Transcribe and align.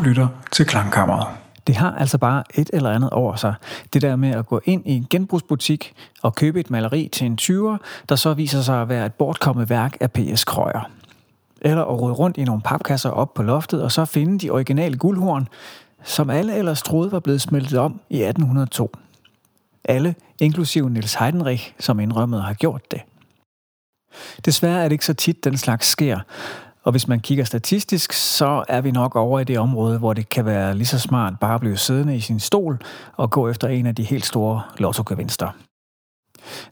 Du 0.00 0.04
lytter 0.04 0.28
til 0.52 0.66
Klangkammeret. 0.66 1.26
Det 1.66 1.76
har 1.76 1.94
altså 1.94 2.18
bare 2.18 2.44
et 2.54 2.70
eller 2.72 2.90
andet 2.90 3.10
over 3.10 3.36
sig. 3.36 3.54
Det 3.92 4.02
der 4.02 4.16
med 4.16 4.30
at 4.30 4.46
gå 4.46 4.60
ind 4.64 4.86
i 4.86 4.92
en 4.92 5.06
genbrugsbutik 5.10 5.92
og 6.22 6.34
købe 6.34 6.60
et 6.60 6.70
maleri 6.70 7.08
til 7.12 7.26
en 7.26 7.38
20'er, 7.40 7.76
der 8.08 8.16
så 8.16 8.34
viser 8.34 8.62
sig 8.62 8.82
at 8.82 8.88
være 8.88 9.06
et 9.06 9.14
bortkommet 9.14 9.70
værk 9.70 9.96
af 10.00 10.12
P.S. 10.12 10.44
Krøyer. 10.44 10.90
Eller 11.60 11.82
at 11.82 12.00
rode 12.00 12.12
rundt 12.12 12.36
i 12.36 12.44
nogle 12.44 12.62
papkasser 12.62 13.10
op 13.10 13.34
på 13.34 13.42
loftet 13.42 13.82
og 13.82 13.92
så 13.92 14.04
finde 14.04 14.38
de 14.38 14.50
originale 14.50 14.96
guldhorn, 14.96 15.48
som 16.04 16.30
alle 16.30 16.54
ellers 16.54 16.82
troede 16.82 17.12
var 17.12 17.20
blevet 17.20 17.40
smeltet 17.40 17.78
om 17.78 18.00
i 18.10 18.22
1802. 18.22 18.92
Alle, 19.84 20.14
inklusive 20.38 20.90
Niels 20.90 21.14
Heidenreich, 21.14 21.72
som 21.78 22.00
indrømmede 22.00 22.42
har 22.42 22.54
gjort 22.54 22.90
det. 22.90 23.00
Desværre 24.44 24.78
er 24.78 24.84
det 24.84 24.92
ikke 24.92 25.06
så 25.06 25.14
tit, 25.14 25.44
den 25.44 25.56
slags 25.56 25.86
sker, 25.86 26.18
og 26.84 26.90
hvis 26.90 27.08
man 27.08 27.20
kigger 27.20 27.44
statistisk, 27.44 28.12
så 28.12 28.64
er 28.68 28.80
vi 28.80 28.90
nok 28.90 29.16
over 29.16 29.40
i 29.40 29.44
det 29.44 29.58
område, 29.58 29.98
hvor 29.98 30.12
det 30.12 30.28
kan 30.28 30.44
være 30.44 30.74
lige 30.74 30.86
så 30.86 30.98
smart 30.98 31.34
bare 31.40 31.54
at 31.54 31.60
blive 31.60 31.76
siddende 31.76 32.16
i 32.16 32.20
sin 32.20 32.40
stol 32.40 32.78
og 33.16 33.30
gå 33.30 33.48
efter 33.48 33.68
en 33.68 33.86
af 33.86 33.94
de 33.94 34.02
helt 34.02 34.26
store 34.26 34.62
lottogevinster. 34.78 35.48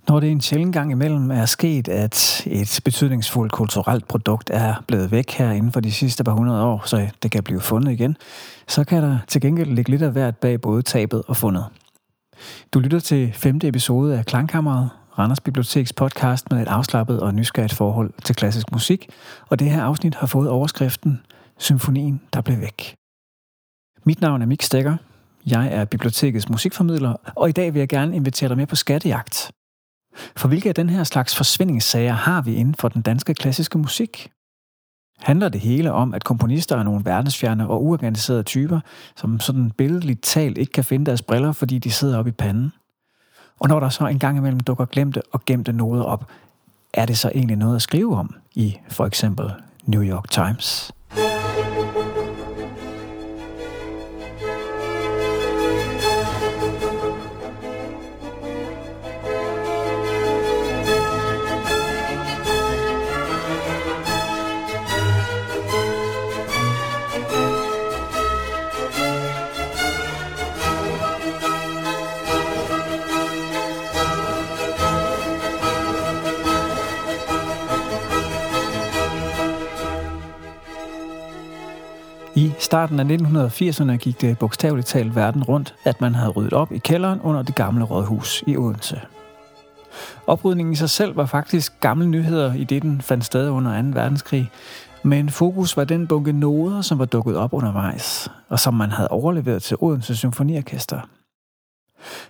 Når 0.09 0.21
det 0.21 0.31
en 0.31 0.41
sjældent 0.41 0.73
gang 0.73 0.91
imellem 0.91 1.31
er 1.31 1.47
sket, 1.47 1.89
at 1.89 2.43
et 2.47 2.81
betydningsfuldt 2.85 3.53
kulturelt 3.53 4.09
produkt 4.09 4.51
er 4.51 4.75
blevet 4.87 5.11
væk 5.11 5.31
her 5.31 5.51
inden 5.51 5.73
for 5.73 5.81
de 5.81 5.93
sidste 5.93 6.25
par 6.25 6.33
hundrede 6.33 6.65
år, 6.65 6.83
så 6.85 7.11
det 7.23 7.31
kan 7.31 7.43
blive 7.43 7.61
fundet 7.61 7.93
igen, 7.93 8.17
så 8.69 8.85
kan 8.85 9.03
der 9.03 9.19
til 9.29 9.41
gengæld 9.41 9.75
ligge 9.75 9.91
lidt 9.91 10.03
af 10.03 10.13
hvert 10.13 10.37
bag 10.37 10.61
både 10.61 10.83
tabet 10.83 11.23
og 11.27 11.37
fundet. 11.37 11.65
Du 12.75 12.79
lytter 12.79 13.01
til 13.01 13.33
femte 13.33 13.69
episode 13.69 14.19
af 14.19 14.27
Klangkammeret, 14.27 14.91
Randers 15.19 15.41
Biblioteks 15.41 15.93
podcast 15.93 16.51
med 16.51 16.63
et 16.63 16.69
afslappet 16.69 17.21
og 17.21 17.35
nysgerrigt 17.35 17.75
forhold 17.75 18.13
til 18.25 18.35
klassisk 18.35 18.73
musik, 18.73 19.11
og 19.49 19.59
det 19.59 19.71
her 19.71 19.83
afsnit 19.83 20.15
har 20.15 20.27
fået 20.27 20.51
overskriften 20.51 21.21
Symfonien, 21.59 22.21
der 22.33 22.41
blev 22.41 22.61
væk. 22.61 22.95
Mit 24.05 24.21
navn 24.21 24.43
er 24.43 24.47
Mik 24.47 24.63
Stegger. 24.63 24.97
Jeg 25.47 25.69
er 25.73 25.85
bibliotekets 25.85 26.49
musikformidler, 26.49 27.15
og 27.37 27.49
i 27.49 27.53
dag 27.53 27.75
vil 27.75 27.79
jeg 27.79 27.89
gerne 27.89 28.17
invitere 28.17 28.49
dig 28.49 28.57
med 28.57 28.67
på 28.67 28.77
skattejagt. 28.77 29.51
For 30.37 30.49
hvilke 30.49 30.69
af 30.69 30.75
den 30.75 30.91
her 30.91 31.05
slags 31.05 31.37
forsvindingssager 31.37 32.13
har 32.13 32.43
vi 32.43 32.55
inden 32.55 32.75
for 32.75 32.89
den 32.89 33.03
danske 33.03 33.35
klassiske 33.35 33.79
musik? 33.79 34.31
Handler 35.19 35.49
det 35.49 35.61
hele 35.61 35.93
om, 35.93 36.15
at 36.15 36.25
komponister 36.25 36.77
er 36.77 36.83
nogle 36.83 37.05
verdensfjerne 37.05 37.69
og 37.69 37.85
uorganiserede 37.85 38.43
typer, 38.43 38.81
som 39.17 39.41
sådan 39.41 39.71
billedligt 39.71 40.23
talt 40.23 40.59
ikke 40.59 40.73
kan 40.73 40.85
finde 40.85 41.07
deres 41.07 41.23
briller, 41.23 41.53
fordi 41.53 41.79
de 41.79 41.91
sidder 41.91 42.19
oppe 42.19 42.29
i 42.29 42.33
panden? 42.33 42.73
Og 43.59 43.69
når 43.69 43.81
der 43.81 43.89
så 43.89 44.07
en 44.07 44.19
gang 44.19 44.37
imellem 44.37 44.61
dukker 44.61 44.85
glemte 44.85 45.23
og 45.33 45.45
gemte 45.45 45.73
noder 45.73 46.05
op, 46.05 46.25
er 46.95 47.07
det 47.07 47.19
så 47.19 47.29
egentlig 47.35 47.57
noget 47.57 47.77
at 47.77 47.83
skrive 47.83 48.17
om 48.17 48.35
i 48.55 48.79
for 48.89 49.07
eksempel 49.07 49.53
New 49.87 50.03
York 50.03 50.31
Times? 50.31 50.93
Starten 82.69 83.01
af 83.01 83.05
1980'erne 83.05 83.97
gik 83.97 84.21
det 84.21 84.39
bogstaveligt 84.39 84.89
talt 84.89 85.17
verden 85.17 85.43
rundt, 85.43 85.75
at 85.85 86.01
man 86.01 86.15
havde 86.15 86.31
ryddet 86.31 86.53
op 86.53 86.73
i 86.73 86.79
kælderen 86.79 87.21
under 87.21 87.43
det 87.43 87.55
gamle 87.55 87.85
rådhus 87.85 88.45
i 88.47 88.57
Odense. 88.57 89.01
Oprydningen 90.27 90.73
i 90.73 90.77
sig 90.77 90.91
selv 90.91 91.17
var 91.17 91.27
faktisk 91.27 91.81
gamle 91.81 92.07
nyheder, 92.07 92.55
i 92.55 92.65
det 92.65 92.83
den 92.83 93.01
fandt 93.01 93.25
sted 93.25 93.49
under 93.49 93.83
2. 93.83 93.89
verdenskrig, 93.89 94.51
men 95.03 95.31
fokus 95.31 95.77
var 95.77 95.85
den 95.85 96.07
bunke 96.07 96.33
noder, 96.33 96.83
som 96.83 96.99
var 96.99 97.05
dukket 97.05 97.37
op 97.37 97.53
undervejs, 97.53 98.31
og 98.49 98.59
som 98.61 98.75
man 98.75 98.91
havde 98.91 99.09
overleveret 99.09 99.63
til 99.63 99.77
Odense 99.81 100.17
Symfoniorkester. 100.17 101.01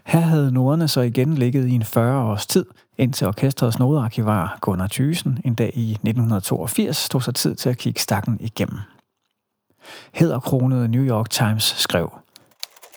Her 0.07 0.21
havde 0.21 0.53
noderne 0.53 0.89
så 0.89 1.01
igen 1.01 1.35
ligget 1.35 1.69
i 1.69 1.73
en 1.73 1.85
40 1.85 2.23
års 2.23 2.47
tid, 2.47 2.67
indtil 2.99 3.27
orkestrets 3.27 3.79
nodearkivar 3.79 4.59
Gunnar 4.61 4.89
Thysen 4.91 5.39
en 5.45 5.55
dag 5.55 5.71
i 5.75 5.91
1982 5.91 7.09
tog 7.09 7.23
sig 7.23 7.35
tid 7.35 7.55
til 7.55 7.69
at 7.69 7.79
kigge 7.79 8.01
stakken 8.01 8.37
igennem 8.41 8.79
hedderkronede 10.13 10.89
New 10.89 11.05
York 11.05 11.31
Times 11.31 11.65
skrev. 11.65 12.19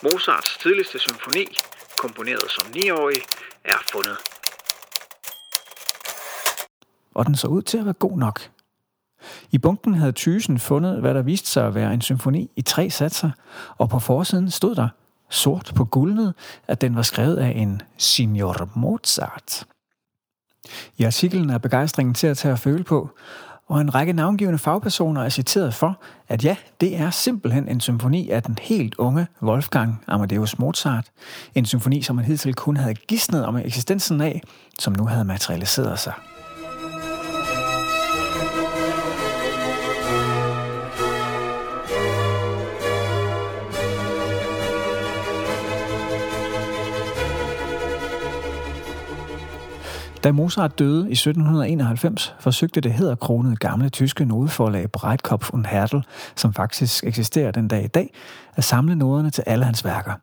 Mozarts 0.03 0.57
tidligste 0.57 0.99
symfoni, 0.99 1.45
komponeret 1.97 2.51
som 2.51 2.67
9-årig, 2.75 3.21
er 3.65 3.77
fundet. 3.91 4.17
Og 7.15 7.25
den 7.25 7.35
så 7.35 7.47
ud 7.47 7.61
til 7.61 7.77
at 7.77 7.85
være 7.85 7.93
god 7.93 8.17
nok. 8.17 8.49
I 9.51 9.57
bunken 9.57 9.93
havde 9.93 10.11
Thysen 10.11 10.59
fundet, 10.59 10.99
hvad 10.99 11.13
der 11.13 11.21
viste 11.21 11.49
sig 11.49 11.67
at 11.67 11.75
være 11.75 11.93
en 11.93 12.01
symfoni 12.01 12.51
i 12.55 12.61
tre 12.61 12.89
satser, 12.89 13.31
og 13.77 13.89
på 13.89 13.99
forsiden 13.99 14.51
stod 14.51 14.75
der, 14.75 14.89
sort 15.29 15.71
på 15.75 15.85
guldnet, 15.85 16.33
at 16.67 16.81
den 16.81 16.95
var 16.95 17.01
skrevet 17.01 17.37
af 17.37 17.53
en 17.55 17.81
Signor 17.97 18.69
Mozart. 18.75 19.65
I 20.97 21.03
artiklen 21.03 21.49
er 21.49 21.57
begejstringen 21.57 22.13
til 22.13 22.27
at 22.27 22.37
tage 22.37 22.51
at 22.51 22.59
føle 22.59 22.83
på, 22.83 23.09
og 23.71 23.81
en 23.81 23.95
række 23.95 24.13
navngivende 24.13 24.59
fagpersoner 24.59 25.23
er 25.23 25.29
citeret 25.29 25.73
for, 25.73 25.99
at 26.27 26.43
ja, 26.43 26.55
det 26.81 26.97
er 26.97 27.09
simpelthen 27.09 27.67
en 27.67 27.79
symfoni 27.79 28.29
af 28.29 28.43
den 28.43 28.57
helt 28.61 28.95
unge 28.95 29.27
Wolfgang 29.41 30.03
Amadeus 30.07 30.59
Mozart. 30.59 31.05
En 31.55 31.65
symfoni, 31.65 32.01
som 32.01 32.15
man 32.15 32.25
hidtil 32.25 32.53
kun 32.53 32.77
havde 32.77 32.93
gidsnet 32.93 33.45
om 33.45 33.57
eksistensen 33.57 34.21
af, 34.21 34.41
som 34.79 34.93
nu 34.93 35.05
havde 35.05 35.25
materialiseret 35.25 35.99
sig. 35.99 36.13
Da 50.23 50.31
Mozart 50.31 50.79
døde 50.79 51.09
i 51.09 51.11
1791, 51.11 52.35
forsøgte 52.39 52.81
det 52.81 52.93
hedderkronede 52.93 53.55
gamle 53.55 53.89
tyske 53.89 54.25
nodeforlag 54.25 54.91
Breitkopf 54.91 55.49
und 55.49 55.65
Hertel, 55.65 56.05
som 56.35 56.53
faktisk 56.53 57.03
eksisterer 57.03 57.51
den 57.51 57.67
dag 57.67 57.83
i 57.83 57.87
dag, 57.87 58.13
at 58.55 58.63
samle 58.63 58.95
noderne 58.95 59.29
til 59.29 59.43
alle 59.47 59.65
hans 59.65 59.85
værker. 59.85 60.13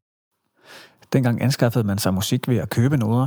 Dengang 1.12 1.42
anskaffede 1.42 1.84
man 1.84 1.98
sig 1.98 2.14
musik 2.14 2.48
ved 2.48 2.56
at 2.56 2.70
købe 2.70 2.96
noder, 2.96 3.26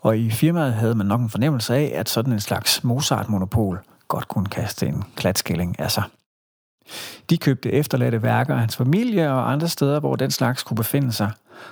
og 0.00 0.18
i 0.18 0.30
firmaet 0.30 0.74
havde 0.74 0.94
man 0.94 1.06
nok 1.06 1.20
en 1.20 1.30
fornemmelse 1.30 1.74
af, 1.74 1.92
at 1.94 2.08
sådan 2.08 2.32
en 2.32 2.40
slags 2.40 2.84
Mozart-monopol 2.84 3.78
godt 4.08 4.28
kunne 4.28 4.46
kaste 4.46 4.86
en 4.86 5.04
klatskilling 5.16 5.80
af 5.80 5.90
sig. 5.90 6.04
De 7.30 7.38
købte 7.38 7.72
efterladte 7.72 8.22
værker 8.22 8.54
af 8.54 8.60
hans 8.60 8.76
familie 8.76 9.30
og 9.30 9.52
andre 9.52 9.68
steder, 9.68 10.00
hvor 10.00 10.16
den 10.16 10.30
slags 10.30 10.62
kunne 10.62 10.76
befinde 10.76 11.12
sig. 11.12 11.30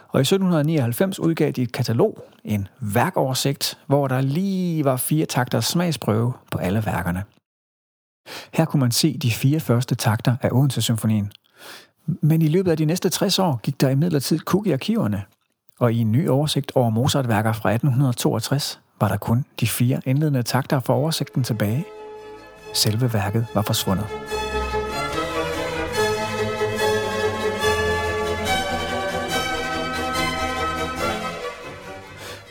Og 0.08 0.20
i 0.20 0.22
1799 0.22 1.18
udgav 1.18 1.50
de 1.50 1.62
et 1.62 1.72
katalog, 1.72 2.24
en 2.44 2.68
værkoversigt, 2.80 3.78
hvor 3.86 4.08
der 4.08 4.20
lige 4.20 4.84
var 4.84 4.96
fire 4.96 5.26
takters 5.26 5.66
smagsprøve 5.66 6.32
på 6.50 6.58
alle 6.58 6.86
værkerne. 6.86 7.22
Her 8.52 8.64
kunne 8.64 8.80
man 8.80 8.90
se 8.90 9.18
de 9.18 9.30
fire 9.30 9.60
første 9.60 9.94
takter 9.94 10.36
af 10.42 10.48
Odense 10.52 10.82
Symfonien. 10.82 11.32
Men 12.06 12.42
i 12.42 12.48
løbet 12.48 12.70
af 12.70 12.76
de 12.76 12.84
næste 12.84 13.08
60 13.08 13.38
år 13.38 13.60
gik 13.62 13.80
der 13.80 13.88
imidlertid 13.88 14.38
kug 14.38 14.66
i 14.66 14.70
arkiverne, 14.70 15.22
og 15.80 15.92
i 15.92 15.98
en 15.98 16.12
ny 16.12 16.28
oversigt 16.28 16.72
over 16.74 16.90
Mozart-værker 16.90 17.52
fra 17.52 17.70
1862 17.70 18.80
var 19.00 19.08
der 19.08 19.16
kun 19.16 19.44
de 19.60 19.66
fire 19.66 20.00
indledende 20.06 20.42
takter 20.42 20.80
for 20.80 20.94
oversigten 20.94 21.44
tilbage. 21.44 21.84
Selve 22.74 23.12
værket 23.12 23.46
var 23.54 23.62
forsvundet. 23.62 24.06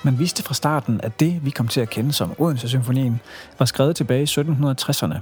Man 0.04 0.20
vidste 0.20 0.44
fra 0.44 0.54
starten, 0.54 1.02
at 1.04 1.20
det, 1.20 1.46
vi 1.46 1.50
kom 1.50 1.68
til 1.68 1.82
at 1.82 1.90
kende 1.90 2.14
som 2.14 2.36
Odense-symfonien, 2.38 3.20
var 3.60 3.66
skrevet 3.66 3.96
tilbage 3.96 4.22
i 4.22 4.26
1760'erne. 4.26 5.20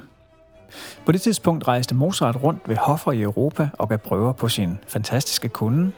På 1.06 1.12
det 1.12 1.22
tidspunkt 1.22 1.68
rejste 1.68 1.96
Mozart 1.96 2.44
rundt 2.44 2.70
ved 2.70 2.76
hoffer 2.76 3.12
i 3.12 3.22
Europa 3.22 3.70
og 3.74 3.90
gav 3.90 3.98
prøver 3.98 4.34
på 4.34 4.50
sin 4.50 4.78
fantastiske 4.88 5.50
kunde. 5.50 5.92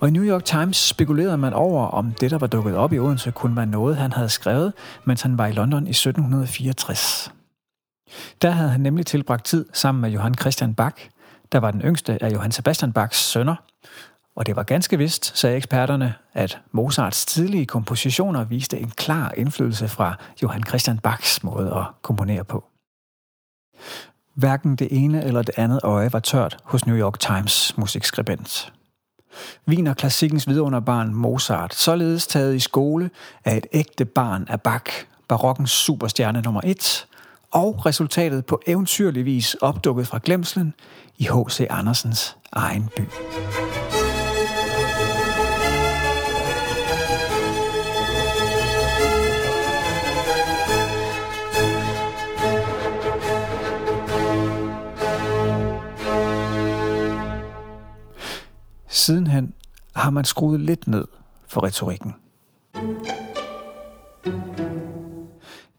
Og 0.00 0.08
i 0.08 0.10
New 0.10 0.24
York 0.24 0.44
Times 0.44 0.76
spekulerede 0.76 1.38
man 1.38 1.52
over, 1.52 1.86
om 1.86 2.12
det, 2.12 2.30
der 2.30 2.38
var 2.38 2.46
dukket 2.46 2.74
op 2.74 2.92
i 2.92 2.98
Odense, 2.98 3.30
kunne 3.30 3.56
være 3.56 3.66
noget, 3.66 3.96
han 3.96 4.12
havde 4.12 4.28
skrevet, 4.28 4.72
mens 5.04 5.22
han 5.22 5.38
var 5.38 5.46
i 5.46 5.52
London 5.52 5.86
i 5.86 5.90
1764. 5.90 7.32
Der 8.42 8.50
havde 8.50 8.70
han 8.70 8.80
nemlig 8.80 9.06
tilbragt 9.06 9.44
tid 9.44 9.66
sammen 9.72 10.02
med 10.02 10.10
Johann 10.10 10.34
Christian 10.34 10.74
Bach, 10.74 10.96
der 11.52 11.58
var 11.58 11.70
den 11.70 11.80
yngste 11.80 12.22
af 12.22 12.32
Johann 12.32 12.52
Sebastian 12.52 12.92
Bachs 12.92 13.18
sønner, 13.18 13.56
og 14.36 14.46
det 14.46 14.56
var 14.56 14.62
ganske 14.62 14.98
vist, 14.98 15.38
sagde 15.38 15.56
eksperterne, 15.56 16.14
at 16.34 16.58
Mozarts 16.72 17.26
tidlige 17.26 17.66
kompositioner 17.66 18.44
viste 18.44 18.78
en 18.78 18.90
klar 18.90 19.32
indflydelse 19.36 19.88
fra 19.88 20.14
Johann 20.42 20.64
Christian 20.64 20.98
Bachs 20.98 21.42
måde 21.42 21.74
at 21.74 22.02
komponere 22.02 22.44
på. 22.44 22.64
Hverken 24.34 24.76
det 24.76 24.88
ene 24.90 25.24
eller 25.24 25.42
det 25.42 25.54
andet 25.58 25.80
øje 25.82 26.12
var 26.12 26.18
tørt 26.18 26.56
hos 26.64 26.86
New 26.86 26.96
York 26.96 27.18
Times 27.18 27.78
musikskribent. 27.78 28.72
Wiener 29.68 29.94
klassikkens 29.94 30.48
vidunderbarn 30.48 31.14
Mozart, 31.14 31.74
således 31.74 32.26
taget 32.26 32.54
i 32.54 32.58
skole 32.58 33.10
af 33.44 33.56
et 33.56 33.66
ægte 33.72 34.04
barn 34.04 34.46
af 34.48 34.60
Bach, 34.60 35.04
barokkens 35.28 35.70
superstjerne 35.70 36.40
nummer 36.40 36.60
1, 36.64 37.06
og 37.50 37.86
resultatet 37.86 38.46
på 38.46 38.60
eventyrlig 38.66 39.24
vis 39.24 39.54
opdukket 39.54 40.06
fra 40.06 40.20
glemslen 40.24 40.74
i 41.18 41.24
H.C. 41.24 41.66
Andersens 41.70 42.36
egen 42.52 42.88
by. 42.96 43.02
Sidenhen 58.96 59.52
har 59.94 60.10
man 60.10 60.24
skruet 60.24 60.60
lidt 60.60 60.88
ned 60.88 61.04
for 61.48 61.64
retorikken. 61.64 62.14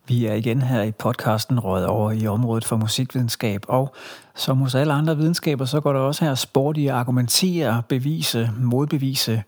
Vi 0.08 0.25
er 0.25 0.34
igen 0.34 0.62
her 0.62 0.84
i 0.84 0.92
podcasten 0.92 1.60
røget 1.60 1.88
over 1.88 2.12
i 2.12 2.28
området 2.28 2.66
for 2.66 2.78
musikvidenskab, 2.78 3.66
og 3.68 3.96
som 4.36 4.58
hos 4.58 4.75
alle 4.75 4.94
andre 4.94 5.18
videnskaber, 5.18 5.66
så 5.66 5.81
går 5.81 5.94
der 5.94 6.00
også 6.00 6.25
her 6.25 6.36
sport 6.36 6.78
i 6.78 6.88
at 6.88 6.94
argumentere, 6.94 7.84
bevise, 7.90 8.52
modbevise. 8.58 9.44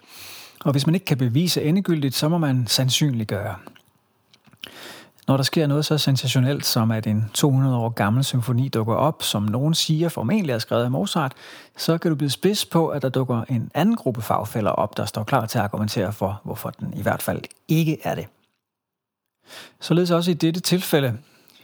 Og 0.66 0.72
hvis 0.72 0.86
man 0.86 0.96
ikke 0.96 1.06
kan 1.06 1.18
bevise 1.18 1.64
endegyldigt, 1.64 2.16
så 2.16 2.30
må 2.30 2.38
man 2.38 2.68
sandsynliggøre. 2.68 3.56
Når 5.30 5.38
der 5.38 5.44
sker 5.44 5.68
noget 5.68 5.86
så 5.86 5.98
sensationelt 5.98 6.66
som, 6.66 6.92
at 6.92 7.08
en 7.08 7.30
200 7.34 7.78
år 7.78 7.90
gammel 7.90 8.24
symfoni 8.24 8.68
dukker 8.68 8.96
op, 8.96 9.24
som 9.24 9.44
nogen 9.44 9.74
siger 9.74 10.10
formentlig 10.10 10.54
er 10.54 10.60
skrevet 10.60 10.84
af 10.84 10.92
Mozart, 10.92 11.34
så 11.78 11.98
kan 11.98 12.12
du 12.12 12.16
blive 12.16 12.30
spids 12.30 12.66
på, 12.66 12.88
at 12.88 13.02
der 13.02 13.10
dukker 13.10 13.44
en 13.50 13.72
anden 13.74 13.96
gruppe 13.96 14.22
fagfælder 14.22 14.72
op, 14.72 14.98
der 14.98 15.06
står 15.06 15.24
klar 15.24 15.46
til 15.46 15.58
at 15.58 15.64
argumentere 15.64 16.14
for, 16.14 16.42
hvorfor 16.44 16.70
den 16.70 16.94
i 16.98 17.02
hvert 17.02 17.22
fald 17.22 17.42
ikke 17.68 17.98
er 18.04 18.16
det. 18.16 18.28
Således 19.80 20.12
også 20.12 20.32
i 20.32 20.34
dette 20.34 20.60
tilfælde. 20.60 21.18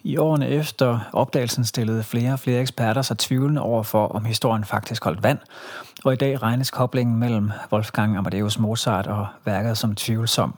I 0.04 0.18
årene 0.18 0.50
efter 0.50 1.00
opdagelsen 1.14 1.66
stillede 1.66 2.04
flere 2.04 2.34
og 2.34 2.40
flere 2.40 2.62
eksperter 2.62 3.02
sig 3.02 3.18
tvivlende 3.18 3.62
over 3.62 3.84
for, 3.84 4.08
om 4.08 4.26
historien 4.26 4.66
faktisk 4.66 5.04
holdt 5.04 5.24
vand, 5.24 5.40
og 6.04 6.14
i 6.14 6.16
dag 6.16 6.42
regnes 6.42 6.72
koblingen 6.72 7.16
mellem 7.16 7.52
Wolfgang 7.72 8.18
Amadeus 8.18 8.60
Mozart 8.60 9.08
og 9.08 9.28
værket 9.46 9.78
som 9.78 9.96
tvivlsom. 9.96 10.56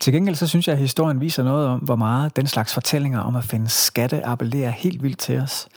Til 0.00 0.12
gengæld 0.12 0.36
så 0.36 0.46
synes 0.46 0.68
jeg, 0.68 0.72
at 0.72 0.78
historien 0.78 1.20
viser 1.20 1.42
noget 1.44 1.68
om, 1.68 1.80
hvor 1.80 1.96
meget 1.96 2.36
den 2.36 2.46
slags 2.46 2.74
fortællinger 2.74 3.20
om 3.20 3.36
at 3.36 3.44
finde 3.44 3.68
skatte 3.68 4.26
appellerer 4.26 4.70
helt 4.70 5.02
vildt 5.02 5.18
til 5.18 5.38
os, 5.38 5.68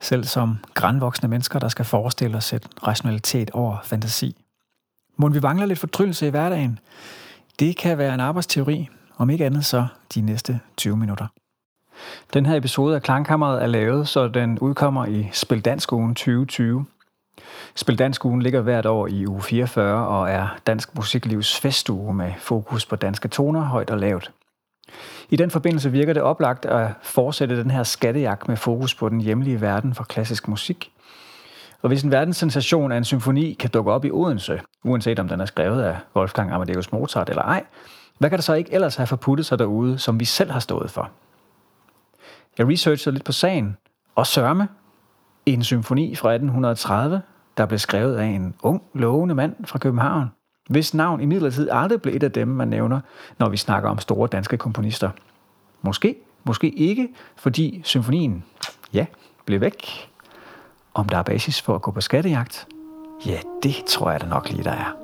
selv 0.00 0.24
som 0.24 0.58
grænvoksne 0.74 1.28
mennesker, 1.28 1.58
der 1.58 1.68
skal 1.68 1.84
forestille 1.84 2.36
os 2.36 2.52
et 2.52 2.66
rationalitet 2.86 3.50
over 3.50 3.76
fantasi. 3.84 4.36
Må 5.16 5.28
vi 5.28 5.40
mangler 5.40 5.66
lidt 5.66 5.78
fortryllelse 5.78 6.26
i 6.26 6.30
hverdagen? 6.30 6.78
Det 7.58 7.76
kan 7.76 7.98
være 7.98 8.14
en 8.14 8.20
arbejdsteori, 8.20 8.88
om 9.16 9.30
ikke 9.30 9.46
andet 9.46 9.64
så 9.64 9.86
de 10.14 10.20
næste 10.20 10.60
20 10.76 10.96
minutter. 10.96 11.26
Den 12.34 12.46
her 12.46 12.56
episode 12.56 12.94
af 12.94 13.02
Klangkammeret 13.02 13.62
er 13.62 13.66
lavet, 13.66 14.08
så 14.08 14.28
den 14.28 14.58
udkommer 14.58 15.06
i 15.06 15.30
Spil 15.32 15.60
Dansk 15.60 15.92
ugen 15.92 16.14
2020. 16.14 16.86
Spil 17.74 17.98
Dansk 17.98 18.24
ugen 18.24 18.42
ligger 18.42 18.60
hvert 18.60 18.86
år 18.86 19.06
i 19.06 19.26
uge 19.26 19.42
44 19.42 20.08
og 20.08 20.30
er 20.30 20.56
Dansk 20.66 20.94
Musiklivs 20.94 21.60
festuge 21.60 22.14
med 22.14 22.32
fokus 22.38 22.86
på 22.86 22.96
danske 22.96 23.28
toner, 23.28 23.60
højt 23.60 23.90
og 23.90 23.98
lavt. 23.98 24.30
I 25.30 25.36
den 25.36 25.50
forbindelse 25.50 25.92
virker 25.92 26.12
det 26.12 26.22
oplagt 26.22 26.66
at 26.66 26.90
fortsætte 27.02 27.56
den 27.56 27.70
her 27.70 27.82
skattejagt 27.82 28.48
med 28.48 28.56
fokus 28.56 28.94
på 28.94 29.08
den 29.08 29.20
hjemlige 29.20 29.60
verden 29.60 29.94
for 29.94 30.04
klassisk 30.04 30.48
musik. 30.48 30.92
Og 31.82 31.88
hvis 31.88 32.02
en 32.02 32.10
verdenssensation 32.10 32.92
af 32.92 32.96
en 32.96 33.04
symfoni 33.04 33.52
kan 33.52 33.70
dukke 33.70 33.92
op 33.92 34.04
i 34.04 34.10
Odense, 34.10 34.60
uanset 34.84 35.18
om 35.18 35.28
den 35.28 35.40
er 35.40 35.46
skrevet 35.46 35.82
af 35.82 35.96
Wolfgang 36.16 36.52
Amadeus 36.52 36.92
Mozart 36.92 37.28
eller 37.28 37.42
ej, 37.42 37.64
hvad 38.18 38.30
kan 38.30 38.38
der 38.38 38.42
så 38.42 38.54
ikke 38.54 38.72
ellers 38.72 38.96
have 38.96 39.06
forputtet 39.06 39.46
sig 39.46 39.58
derude, 39.58 39.98
som 39.98 40.20
vi 40.20 40.24
selv 40.24 40.50
har 40.50 40.60
stået 40.60 40.90
for? 40.90 41.10
Jeg 42.58 42.68
researchede 42.68 43.14
lidt 43.14 43.24
på 43.24 43.32
sagen, 43.32 43.76
og 44.14 44.26
sørme, 44.26 44.68
en 45.46 45.64
symfoni 45.64 46.14
fra 46.14 46.28
1830, 46.28 47.22
der 47.56 47.66
blev 47.66 47.78
skrevet 47.78 48.16
af 48.16 48.26
en 48.26 48.54
ung, 48.62 48.82
lovende 48.94 49.34
mand 49.34 49.54
fra 49.64 49.78
København, 49.78 50.30
hvis 50.70 50.94
navn 50.94 51.20
i 51.20 51.26
midlertid 51.26 51.70
aldrig 51.70 52.02
blev 52.02 52.16
et 52.16 52.22
af 52.22 52.32
dem, 52.32 52.48
man 52.48 52.68
nævner, 52.68 53.00
når 53.38 53.48
vi 53.48 53.56
snakker 53.56 53.90
om 53.90 53.98
store 53.98 54.28
danske 54.28 54.56
komponister. 54.56 55.10
Måske, 55.82 56.16
måske 56.44 56.70
ikke, 56.70 57.08
fordi 57.36 57.80
symfonien, 57.84 58.44
ja, 58.92 59.06
blev 59.44 59.60
væk. 59.60 60.10
Om 60.94 61.08
der 61.08 61.18
er 61.18 61.22
basis 61.22 61.62
for 61.62 61.74
at 61.74 61.82
gå 61.82 61.90
på 61.90 62.00
skattejagt? 62.00 62.66
Ja, 63.26 63.38
det 63.62 63.74
tror 63.86 64.10
jeg 64.10 64.20
da 64.20 64.26
nok 64.26 64.50
lige, 64.50 64.64
der 64.64 64.72
er. 64.72 65.03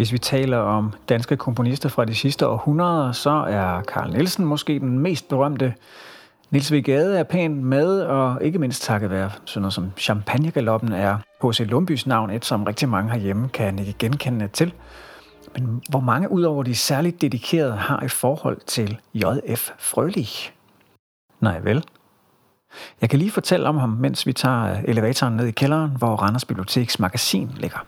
Hvis 0.00 0.12
vi 0.12 0.18
taler 0.18 0.58
om 0.58 0.92
danske 1.08 1.36
komponister 1.36 1.88
fra 1.88 2.04
de 2.04 2.14
sidste 2.14 2.46
århundreder, 2.46 3.12
så 3.12 3.30
er 3.30 3.82
Carl 3.82 4.12
Nielsen 4.12 4.44
måske 4.44 4.78
den 4.78 4.98
mest 4.98 5.28
berømte. 5.28 5.74
Nils 6.50 6.72
Vigade 6.72 7.18
er 7.18 7.22
pænt 7.22 7.62
med, 7.62 8.00
og 8.00 8.44
ikke 8.44 8.58
mindst 8.58 8.82
takket 8.82 9.10
være 9.10 9.30
sådan 9.44 9.62
noget 9.62 9.74
som 9.74 9.92
Champagnegaloppen 9.98 10.92
er 10.92 11.16
H.C. 11.42 11.60
Lundbys 11.60 12.06
navn, 12.06 12.30
et 12.30 12.44
som 12.44 12.64
rigtig 12.64 12.88
mange 12.88 13.12
herhjemme 13.12 13.48
kan 13.48 13.78
ikke 13.78 13.94
genkende 13.98 14.48
til. 14.48 14.72
Men 15.54 15.82
hvor 15.88 16.00
mange 16.00 16.30
udover 16.30 16.62
de 16.62 16.74
særligt 16.74 17.20
dedikerede 17.20 17.72
har 17.72 17.98
et 17.98 18.10
forhold 18.10 18.60
til 18.66 18.98
J.F. 19.14 19.70
Frølich? 19.78 20.52
Nej 21.40 21.60
vel. 21.60 21.84
Jeg 23.00 23.10
kan 23.10 23.18
lige 23.18 23.30
fortælle 23.30 23.68
om 23.68 23.78
ham, 23.78 23.88
mens 23.88 24.26
vi 24.26 24.32
tager 24.32 24.76
elevatoren 24.84 25.36
ned 25.36 25.46
i 25.46 25.50
kælderen, 25.50 25.90
hvor 25.98 26.16
Randers 26.16 26.44
Biblioteks 26.44 26.98
magasin 26.98 27.50
ligger. 27.56 27.78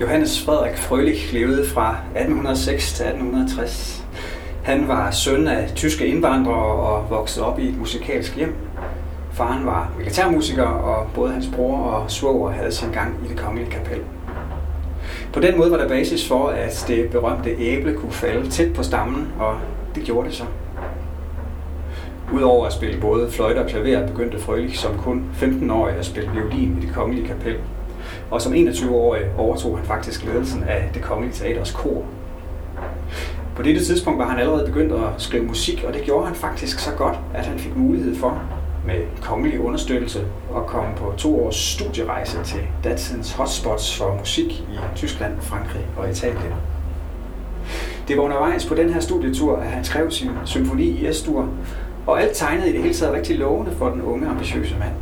Johannes 0.00 0.44
Frederik 0.44 0.76
Frølich 0.76 1.32
levede 1.32 1.66
fra 1.66 1.96
1806 2.14 2.92
til 2.92 3.04
1860. 3.04 4.04
Han 4.62 4.88
var 4.88 5.10
søn 5.10 5.48
af 5.48 5.70
tyske 5.74 6.06
indvandrere 6.06 6.86
og 6.86 7.10
voksede 7.10 7.46
op 7.46 7.58
i 7.58 7.68
et 7.68 7.78
musikalsk 7.78 8.36
hjem. 8.36 8.54
Faren 9.32 9.66
var 9.66 9.92
militærmusiker, 9.98 10.62
og 10.62 11.06
både 11.14 11.32
hans 11.32 11.48
bror 11.56 11.78
og 11.78 12.10
svoger 12.10 12.50
havde 12.50 12.72
sin 12.72 12.92
gang 12.92 13.16
i 13.24 13.28
det 13.28 13.36
kongelige 13.36 13.70
kapel. 13.70 14.00
På 15.32 15.40
den 15.40 15.58
måde 15.58 15.70
var 15.70 15.76
der 15.76 15.88
basis 15.88 16.28
for, 16.28 16.48
at 16.48 16.84
det 16.88 17.10
berømte 17.10 17.50
æble 17.50 17.94
kunne 17.94 18.12
falde 18.12 18.50
tæt 18.50 18.74
på 18.74 18.82
stammen, 18.82 19.32
og 19.38 19.56
det 19.94 20.04
gjorde 20.04 20.28
det 20.28 20.36
så. 20.36 20.44
Udover 22.32 22.66
at 22.66 22.72
spille 22.72 23.00
både 23.00 23.30
fløjte 23.30 23.58
og 23.58 23.66
klaver, 23.66 24.06
begyndte 24.06 24.38
Frølich 24.38 24.76
som 24.76 24.98
kun 24.98 25.24
15-årig 25.40 25.94
at 25.94 26.06
spille 26.06 26.30
violin 26.30 26.78
i 26.82 26.86
det 26.86 26.94
kongelige 26.94 27.26
kapel. 27.26 27.56
Og 28.30 28.42
som 28.42 28.52
21-årig 28.52 29.22
overtog 29.38 29.78
han 29.78 29.86
faktisk 29.86 30.24
ledelsen 30.24 30.64
af 30.64 30.90
det 30.94 31.02
kongelige 31.02 31.34
teaters 31.34 31.72
kor. 31.72 32.04
På 33.56 33.62
dette 33.62 33.84
tidspunkt 33.84 34.18
var 34.18 34.28
han 34.28 34.38
allerede 34.38 34.66
begyndt 34.66 34.92
at 34.92 35.00
skrive 35.18 35.44
musik, 35.44 35.84
og 35.86 35.94
det 35.94 36.02
gjorde 36.02 36.26
han 36.26 36.34
faktisk 36.34 36.78
så 36.78 36.90
godt, 36.90 37.18
at 37.34 37.46
han 37.46 37.58
fik 37.58 37.76
mulighed 37.76 38.16
for 38.16 38.42
med 38.86 38.94
kongelig 39.22 39.60
understøttelse 39.60 40.20
at 40.56 40.66
komme 40.66 40.88
på 40.96 41.14
to 41.16 41.46
års 41.46 41.56
studierejse 41.56 42.38
til 42.44 42.60
datidens 42.84 43.32
hotspots 43.32 43.98
for 43.98 44.16
musik 44.18 44.52
i 44.52 44.78
Tyskland, 44.96 45.40
Frankrig 45.40 45.86
og 45.96 46.10
Italien. 46.10 46.52
Det 48.08 48.16
var 48.16 48.22
undervejs 48.22 48.66
på 48.66 48.74
den 48.74 48.90
her 48.90 49.00
studietur, 49.00 49.56
at 49.56 49.66
han 49.66 49.84
skrev 49.84 50.10
sin 50.10 50.30
symfoni 50.44 50.84
i 50.84 51.12
S-dur, 51.12 51.48
og 52.06 52.22
alt 52.22 52.34
tegnede 52.34 52.70
i 52.70 52.72
det 52.72 52.82
hele 52.82 52.94
taget 52.94 53.14
rigtig 53.14 53.38
lovende 53.38 53.72
for 53.72 53.88
den 53.88 54.02
unge, 54.02 54.28
ambitiøse 54.28 54.76
mand. 54.78 54.92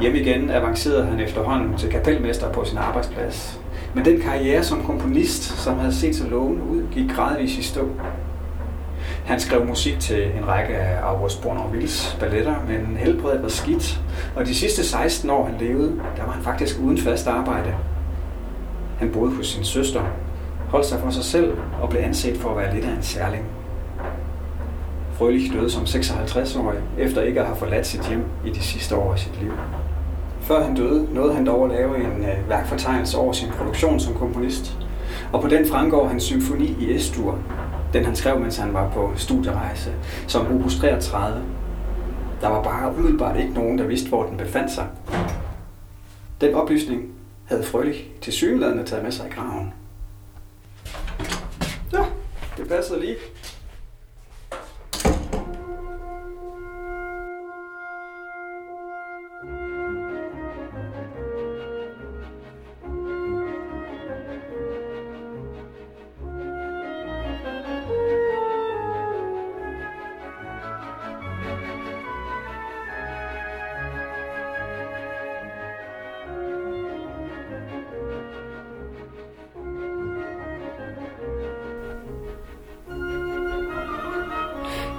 Hjem 0.00 0.14
igen 0.14 0.50
avancerede 0.50 1.04
han 1.04 1.20
efterhånden 1.20 1.76
til 1.78 1.90
kapelmester 1.90 2.52
på 2.52 2.64
sin 2.64 2.78
arbejdsplads. 2.78 3.60
Men 3.94 4.04
den 4.04 4.20
karriere 4.20 4.64
som 4.64 4.84
komponist, 4.84 5.42
som 5.42 5.78
havde 5.78 5.94
set 5.94 6.16
så 6.16 6.28
lovende 6.28 6.62
ud, 6.62 6.82
gik 6.92 7.10
gradvist 7.10 7.58
i 7.58 7.62
stå. 7.62 7.88
Han 9.24 9.40
skrev 9.40 9.66
musik 9.66 10.00
til 10.00 10.24
en 10.38 10.48
række 10.48 10.76
af 10.76 11.00
August 11.02 11.42
Bournonvilles 11.42 12.16
balletter, 12.20 12.54
men 12.68 12.96
helbredet 12.96 13.42
var 13.42 13.48
skidt, 13.48 14.00
og 14.36 14.46
de 14.46 14.54
sidste 14.54 14.84
16 14.84 15.30
år 15.30 15.46
han 15.46 15.54
levede, 15.60 15.92
der 16.16 16.24
var 16.24 16.32
han 16.32 16.42
faktisk 16.42 16.80
uden 16.80 16.98
fast 16.98 17.26
arbejde. 17.26 17.74
Han 18.98 19.12
boede 19.12 19.36
hos 19.36 19.46
sin 19.46 19.64
søster, 19.64 20.02
holdt 20.68 20.86
sig 20.86 21.00
for 21.00 21.10
sig 21.10 21.24
selv 21.24 21.56
og 21.82 21.88
blev 21.88 22.00
anset 22.02 22.36
for 22.36 22.50
at 22.50 22.56
være 22.56 22.74
lidt 22.74 22.84
af 22.84 22.90
en 22.90 23.02
særling. 23.02 23.44
Frølich 25.12 25.52
døde 25.52 25.70
som 25.70 25.82
56-årig, 25.82 26.78
efter 26.98 27.22
ikke 27.22 27.40
at 27.40 27.46
have 27.46 27.56
forladt 27.56 27.86
sit 27.86 28.08
hjem 28.08 28.24
i 28.46 28.50
de 28.50 28.62
sidste 28.62 28.96
år 28.96 29.12
af 29.12 29.18
sit 29.18 29.40
liv. 29.40 29.52
Før 30.46 30.64
han 30.64 30.74
døde, 30.74 31.14
nåede 31.14 31.34
han 31.34 31.46
dog 31.46 31.64
at 31.64 31.70
lave 31.70 31.96
en 31.96 32.24
øh, 32.24 32.48
værkfortegnelse 32.48 33.18
over 33.18 33.32
sin 33.32 33.48
produktion 33.48 34.00
som 34.00 34.14
komponist, 34.14 34.78
og 35.32 35.42
på 35.42 35.48
den 35.48 35.68
fremgår 35.68 36.08
hans 36.08 36.22
symfoni 36.22 36.76
i 36.80 36.98
S-dur, 36.98 37.38
den 37.92 38.04
han 38.04 38.16
skrev, 38.16 38.40
mens 38.40 38.56
han 38.56 38.74
var 38.74 38.90
på 38.90 39.12
studierejse, 39.16 39.92
som 40.26 40.46
opus 40.46 40.76
33. 40.76 41.42
Der 42.40 42.48
var 42.48 42.62
bare 42.62 42.94
umiddelbart 42.98 43.36
ikke 43.36 43.54
nogen, 43.54 43.78
der 43.78 43.86
vidste, 43.86 44.08
hvor 44.08 44.26
den 44.26 44.36
befandt 44.36 44.72
sig. 44.72 44.86
Den 46.40 46.54
oplysning 46.54 47.02
havde 47.44 47.62
Frølich 47.62 48.10
til 48.20 48.32
synlædende 48.32 48.84
taget 48.84 49.04
med 49.04 49.12
sig 49.12 49.26
i 49.26 49.30
graven. 49.30 49.72
Ja, 51.92 52.04
det 52.56 52.68
passer 52.68 52.98
lige. 53.00 53.16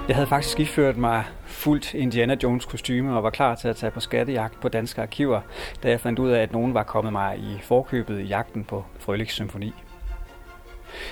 Jeg 0.08 0.16
havde 0.16 0.26
faktisk 0.26 0.60
iført 0.60 0.96
mig 0.96 1.24
fuldt 1.44 1.94
Indiana 1.94 2.36
Jones 2.42 2.64
kostume 2.64 3.16
og 3.16 3.22
var 3.22 3.30
klar 3.30 3.54
til 3.54 3.68
at 3.68 3.76
tage 3.76 3.90
på 3.90 4.00
skattejagt 4.00 4.60
på 4.60 4.68
danske 4.68 5.02
arkiver, 5.02 5.40
da 5.82 5.90
jeg 5.90 6.00
fandt 6.00 6.18
ud 6.18 6.30
af, 6.30 6.42
at 6.42 6.52
nogen 6.52 6.74
var 6.74 6.82
kommet 6.82 7.12
mig 7.12 7.38
i 7.38 7.58
forkøbet 7.62 8.20
i 8.20 8.24
jagten 8.24 8.64
på 8.64 8.84
Frøliks 8.98 9.32
symfoni. 9.32 9.72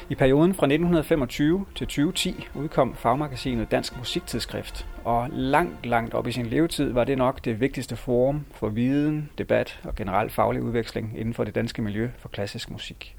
I 0.09 0.15
perioden 0.15 0.55
fra 0.55 0.67
1925 0.67 1.67
til 1.75 1.87
2010 1.87 2.49
udkom 2.55 2.95
fagmagasinet 2.95 3.71
Dansk 3.71 3.97
Musiktidsskrift, 3.99 4.87
og 5.05 5.29
langt, 5.33 5.87
langt 5.87 6.15
op 6.15 6.27
i 6.27 6.33
sin 6.33 6.47
levetid 6.47 6.93
var 6.93 7.05
det 7.05 7.19
nok 7.19 7.45
det 7.45 7.61
vigtigste 7.61 7.97
forum 7.97 8.45
for 8.55 8.69
viden, 8.69 9.31
debat 9.39 9.81
og 9.85 9.95
generel 9.95 10.31
faglig 10.31 10.63
udveksling 10.63 11.13
inden 11.17 11.35
for 11.35 11.45
det 11.45 11.55
danske 11.55 11.83
miljø 11.83 12.11
for 12.19 12.29
klassisk 12.29 12.71
musik. 12.71 13.17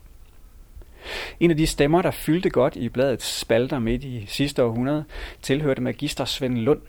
En 1.40 1.52
af 1.52 1.58
de 1.58 1.68
stemmer, 1.68 2.02
der 2.02 2.12
fyldte 2.12 2.50
godt 2.50 2.76
i 2.76 2.90
bladets 2.90 3.40
spalter 3.40 3.80
midt 3.80 4.04
i 4.04 4.26
sidste 4.28 4.64
århundrede, 4.64 5.06
tilhørte 5.42 5.82
magister 5.82 6.26
Svend 6.26 6.58
Lund. 6.58 6.82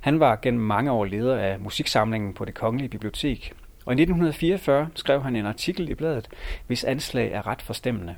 Han 0.00 0.20
var 0.20 0.38
gennem 0.42 0.62
mange 0.62 0.92
år 0.92 1.04
leder 1.04 1.36
af 1.36 1.60
musiksamlingen 1.60 2.34
på 2.34 2.44
det 2.44 2.54
Kongelige 2.54 2.88
Bibliotek, 2.88 3.52
og 3.86 3.92
i 3.92 4.02
1944 4.02 4.88
skrev 4.94 5.22
han 5.22 5.36
en 5.36 5.46
artikel 5.46 5.88
i 5.88 5.94
bladet, 5.94 6.28
hvis 6.66 6.84
anslag 6.84 7.32
er 7.32 7.46
ret 7.46 7.62
forstemmende. 7.62 8.16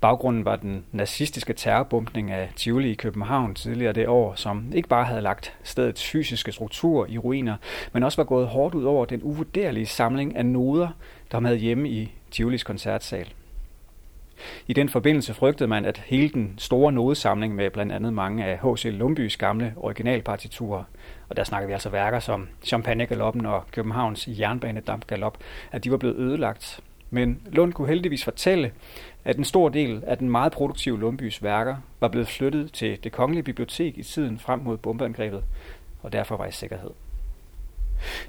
Baggrunden 0.00 0.44
var 0.44 0.56
den 0.56 0.84
nazistiske 0.92 1.52
terrorbumpning 1.52 2.30
af 2.30 2.50
Tivoli 2.56 2.90
i 2.90 2.94
København 2.94 3.54
tidligere 3.54 3.92
det 3.92 4.08
år, 4.08 4.34
som 4.34 4.72
ikke 4.74 4.88
bare 4.88 5.04
havde 5.04 5.20
lagt 5.20 5.54
stedets 5.62 6.10
fysiske 6.10 6.52
struktur 6.52 7.06
i 7.06 7.18
ruiner, 7.18 7.56
men 7.92 8.02
også 8.02 8.16
var 8.16 8.24
gået 8.24 8.48
hårdt 8.48 8.74
ud 8.74 8.84
over 8.84 9.04
den 9.04 9.20
uvurderlige 9.22 9.86
samling 9.86 10.36
af 10.36 10.46
noder, 10.46 10.88
der 11.32 11.40
havde 11.40 11.56
hjemme 11.56 11.88
i 11.88 12.12
Tivolis 12.30 12.62
koncertsal. 12.62 13.32
I 14.66 14.72
den 14.72 14.88
forbindelse 14.88 15.34
frygtede 15.34 15.68
man, 15.68 15.84
at 15.84 16.02
hele 16.06 16.28
den 16.28 16.54
store 16.58 16.92
nodesamling 16.92 17.54
med 17.54 17.70
blandt 17.70 17.92
andet 17.92 18.12
mange 18.12 18.44
af 18.44 18.58
H.C. 18.58 18.84
Lumbys 18.84 19.36
gamle 19.36 19.72
originalpartiturer, 19.76 20.84
og 21.28 21.36
der 21.36 21.44
snakker 21.44 21.66
vi 21.66 21.72
altså 21.72 21.88
værker 21.88 22.20
som 22.20 22.48
Champagne-galoppen 22.64 23.46
og 23.46 23.64
Københavns 23.70 24.28
jernbanedampgalop, 24.28 25.38
at 25.72 25.84
de 25.84 25.90
var 25.90 25.96
blevet 25.96 26.16
ødelagt. 26.16 26.80
Men 27.10 27.42
Lund 27.52 27.72
kunne 27.72 27.88
heldigvis 27.88 28.24
fortælle, 28.24 28.72
at 29.24 29.36
en 29.36 29.44
stor 29.44 29.68
del 29.68 30.02
af 30.06 30.18
den 30.18 30.30
meget 30.30 30.52
produktive 30.52 31.00
Lundbys 31.00 31.42
værker 31.42 31.76
var 32.00 32.08
blevet 32.08 32.28
flyttet 32.28 32.72
til 32.72 33.04
det 33.04 33.12
kongelige 33.12 33.42
bibliotek 33.42 33.98
i 33.98 34.02
tiden 34.02 34.38
frem 34.38 34.60
mod 34.60 34.76
bombeangrebet, 34.76 35.44
og 36.02 36.12
derfor 36.12 36.36
var 36.36 36.46
i 36.46 36.52
sikkerhed. 36.52 36.90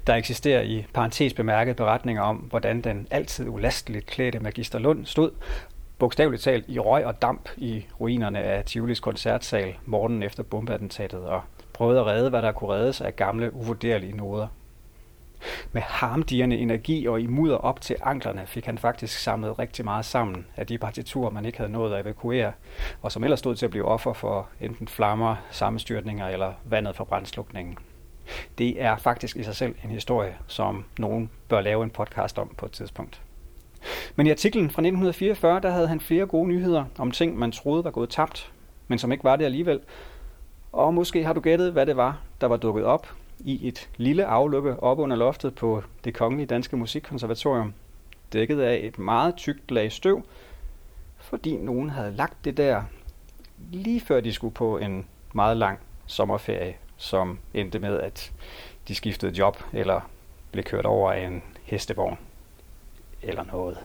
Der 0.06 0.14
eksisterer 0.14 0.62
i 0.62 0.86
parentes 0.94 1.34
bemærket 1.34 1.76
beretninger 1.76 2.22
om, 2.22 2.36
hvordan 2.36 2.80
den 2.80 3.06
altid 3.10 3.48
ulasteligt 3.48 4.06
klædte 4.06 4.40
magister 4.40 4.78
Lund 4.78 5.06
stod 5.06 5.30
bogstaveligt 6.02 6.42
talt 6.42 6.64
i 6.68 6.78
røg 6.78 7.06
og 7.06 7.22
damp 7.22 7.48
i 7.56 7.86
ruinerne 8.00 8.38
af 8.38 8.64
Tivolis 8.64 9.00
koncertsal 9.00 9.74
morgenen 9.86 10.22
efter 10.22 10.42
bombeattentatet 10.42 11.20
og 11.20 11.42
prøvede 11.72 12.00
at 12.00 12.06
redde, 12.06 12.30
hvad 12.30 12.42
der 12.42 12.52
kunne 12.52 12.70
reddes 12.70 13.00
af 13.00 13.16
gamle, 13.16 13.54
uvurderlige 13.54 14.16
noder. 14.16 14.46
Med 15.72 15.82
harmdirrende 15.82 16.56
energi 16.56 17.06
og 17.06 17.20
i 17.20 17.26
mudder 17.26 17.56
op 17.56 17.80
til 17.80 17.96
anklerne 18.02 18.46
fik 18.46 18.66
han 18.66 18.78
faktisk 18.78 19.18
samlet 19.18 19.58
rigtig 19.58 19.84
meget 19.84 20.04
sammen 20.04 20.46
af 20.56 20.66
de 20.66 20.78
partiturer, 20.78 21.30
man 21.30 21.44
ikke 21.44 21.58
havde 21.58 21.72
nået 21.72 21.94
at 21.94 22.00
evakuere, 22.00 22.52
og 23.02 23.12
som 23.12 23.24
ellers 23.24 23.38
stod 23.38 23.56
til 23.56 23.66
at 23.66 23.70
blive 23.70 23.84
offer 23.84 24.12
for 24.12 24.48
enten 24.60 24.88
flammer, 24.88 25.36
sammenstyrtninger 25.50 26.28
eller 26.28 26.52
vandet 26.64 26.96
fra 26.96 27.04
brændslukningen. 27.04 27.78
Det 28.58 28.82
er 28.82 28.96
faktisk 28.96 29.36
i 29.36 29.42
sig 29.42 29.56
selv 29.56 29.74
en 29.84 29.90
historie, 29.90 30.36
som 30.46 30.84
nogen 30.98 31.30
bør 31.48 31.60
lave 31.60 31.84
en 31.84 31.90
podcast 31.90 32.38
om 32.38 32.54
på 32.56 32.66
et 32.66 32.72
tidspunkt. 32.72 33.22
Men 34.16 34.26
i 34.26 34.30
artiklen 34.30 34.64
fra 34.64 34.82
1944, 34.82 35.60
der 35.60 35.70
havde 35.70 35.88
han 35.88 36.00
flere 36.00 36.26
gode 36.26 36.48
nyheder 36.48 36.84
om 36.98 37.10
ting, 37.10 37.38
man 37.38 37.52
troede 37.52 37.84
var 37.84 37.90
gået 37.90 38.08
tabt, 38.08 38.52
men 38.88 38.98
som 38.98 39.12
ikke 39.12 39.24
var 39.24 39.36
det 39.36 39.44
alligevel. 39.44 39.80
Og 40.72 40.94
måske 40.94 41.24
har 41.24 41.32
du 41.32 41.40
gættet, 41.40 41.72
hvad 41.72 41.86
det 41.86 41.96
var, 41.96 42.20
der 42.40 42.46
var 42.46 42.56
dukket 42.56 42.84
op 42.84 43.08
i 43.38 43.68
et 43.68 43.90
lille 43.96 44.26
aflukke 44.26 44.82
op 44.82 44.98
under 44.98 45.16
loftet 45.16 45.54
på 45.54 45.82
det 46.04 46.14
kongelige 46.14 46.46
danske 46.46 46.76
musikkonservatorium, 46.76 47.74
dækket 48.32 48.60
af 48.60 48.80
et 48.82 48.98
meget 48.98 49.36
tykt 49.36 49.70
lag 49.70 49.92
støv, 49.92 50.22
fordi 51.18 51.56
nogen 51.56 51.90
havde 51.90 52.12
lagt 52.12 52.44
det 52.44 52.56
der 52.56 52.82
lige 53.72 54.00
før 54.00 54.20
de 54.20 54.32
skulle 54.32 54.54
på 54.54 54.78
en 54.78 55.06
meget 55.32 55.56
lang 55.56 55.78
sommerferie, 56.06 56.74
som 56.96 57.38
endte 57.54 57.78
med, 57.78 58.00
at 58.00 58.32
de 58.88 58.94
skiftede 58.94 59.38
job 59.38 59.62
eller 59.72 60.00
blev 60.52 60.64
kørt 60.64 60.86
over 60.86 61.12
af 61.12 61.26
en 61.26 61.42
hestevogn 61.62 62.18
eller 63.22 63.44
noget. 63.44 63.78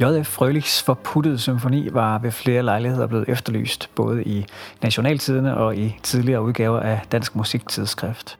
J.F. 0.00 0.26
Frølichs 0.26 0.82
forputtede 0.82 1.38
symfoni 1.38 1.88
var 1.92 2.18
ved 2.18 2.30
flere 2.30 2.62
lejligheder 2.62 3.06
blevet 3.06 3.28
efterlyst, 3.28 3.90
både 3.94 4.24
i 4.24 4.46
Nationaltidene 4.82 5.56
og 5.56 5.76
i 5.76 5.98
tidligere 6.02 6.42
udgaver 6.42 6.80
af 6.80 7.00
Dansk 7.12 7.36
Musiktidsskrift. 7.36 8.38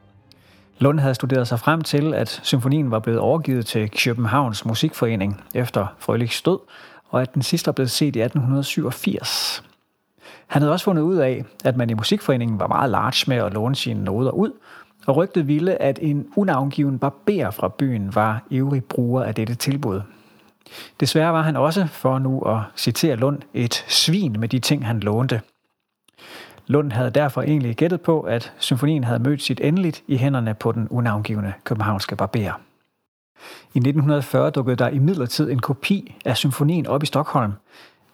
Lund 0.77 0.99
havde 0.99 1.15
studeret 1.15 1.47
sig 1.47 1.59
frem 1.59 1.81
til, 1.81 2.13
at 2.13 2.39
symfonien 2.43 2.91
var 2.91 2.99
blevet 2.99 3.19
overgivet 3.19 3.65
til 3.65 3.89
Københavns 3.89 4.65
Musikforening 4.65 5.43
efter 5.53 5.87
Frølichs 5.97 6.41
død, 6.41 6.59
og 7.09 7.21
at 7.21 7.33
den 7.33 7.41
sidste 7.41 7.67
var 7.67 7.71
blevet 7.73 7.91
set 7.91 8.15
i 8.15 8.21
1887. 8.21 9.63
Han 10.47 10.61
havde 10.61 10.73
også 10.73 10.83
fundet 10.83 11.01
ud 11.01 11.15
af, 11.15 11.45
at 11.65 11.77
man 11.77 11.89
i 11.89 11.93
Musikforeningen 11.93 12.59
var 12.59 12.67
meget 12.67 12.89
large 12.89 13.23
med 13.27 13.37
at 13.37 13.53
låne 13.53 13.75
sine 13.75 14.03
noder 14.03 14.31
ud, 14.31 14.51
og 15.07 15.15
rygtet 15.15 15.47
ville, 15.47 15.81
at 15.81 15.99
en 16.01 16.27
unavngiven 16.35 16.99
barber 16.99 17.51
fra 17.51 17.67
byen 17.67 18.15
var 18.15 18.43
ivrig 18.49 18.83
bruger 18.83 19.23
af 19.23 19.35
dette 19.35 19.55
tilbud. 19.55 20.01
Desværre 20.99 21.33
var 21.33 21.41
han 21.41 21.55
også, 21.55 21.87
for 21.87 22.19
nu 22.19 22.41
at 22.41 22.59
citere 22.75 23.15
Lund, 23.15 23.39
et 23.53 23.85
svin 23.87 24.39
med 24.39 24.49
de 24.49 24.59
ting, 24.59 24.87
han 24.87 24.99
lånte. 24.99 25.41
Lund 26.67 26.91
havde 26.91 27.09
derfor 27.09 27.41
egentlig 27.41 27.75
gættet 27.75 28.01
på, 28.01 28.21
at 28.21 28.53
symfonien 28.59 29.03
havde 29.03 29.19
mødt 29.19 29.41
sit 29.41 29.61
endeligt 29.63 30.03
i 30.07 30.17
hænderne 30.17 30.53
på 30.53 30.71
den 30.71 30.87
unavngivende 30.89 31.53
københavnske 31.63 32.15
barber. 32.15 32.59
I 33.73 33.77
1940 33.77 34.49
dukkede 34.49 34.75
der 34.75 34.89
imidlertid 34.89 35.51
en 35.51 35.59
kopi 35.59 36.15
af 36.25 36.37
symfonien 36.37 36.87
op 36.87 37.03
i 37.03 37.05
Stockholm. 37.05 37.53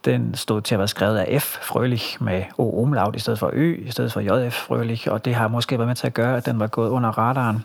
Den 0.06 0.36
stod 0.36 0.62
til 0.62 0.76
at 0.76 0.80
være 0.80 0.88
skrevet 0.88 1.18
af 1.18 1.42
F. 1.42 1.58
Frølich 1.62 2.24
med 2.24 2.44
O. 2.58 2.82
Umlaut 2.82 3.16
i 3.16 3.20
stedet 3.20 3.40
for 3.40 3.50
Ø, 3.54 3.76
i 3.86 3.92
stedet 3.92 4.14
for 4.14 4.20
J.F. 4.20 4.54
Frølich, 4.54 5.12
og 5.12 5.26
det 5.26 5.36
har 5.36 5.48
måske 5.48 5.78
været 5.78 5.88
med 5.88 5.96
til 5.96 6.08
at 6.08 6.14
gøre, 6.14 6.38
at 6.38 6.46
den 6.46 6.60
var 6.60 6.68
gået 6.68 6.90
under 6.90 7.10
radaren. 7.10 7.64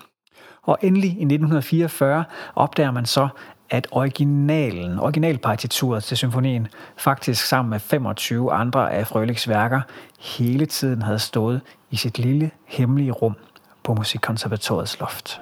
Og 0.62 0.78
endelig 0.82 1.08
i 1.08 1.22
1944 1.22 2.24
opdager 2.54 2.90
man 2.90 3.06
så, 3.06 3.28
at 3.70 3.88
originalen, 3.90 4.98
originalpartituret 4.98 6.04
til 6.04 6.16
symfonien, 6.16 6.68
faktisk 6.96 7.44
sammen 7.44 7.70
med 7.70 7.80
25 7.80 8.52
andre 8.52 8.92
af 8.92 9.06
Frøliks 9.06 9.48
værker, 9.48 9.80
hele 10.20 10.66
tiden 10.66 11.02
havde 11.02 11.18
stået 11.18 11.60
i 11.90 11.96
sit 11.96 12.18
lille 12.18 12.50
hemmelige 12.64 13.12
rum 13.12 13.34
på 13.82 13.94
Musikkonservatoriets 13.94 15.00
loft. 15.00 15.40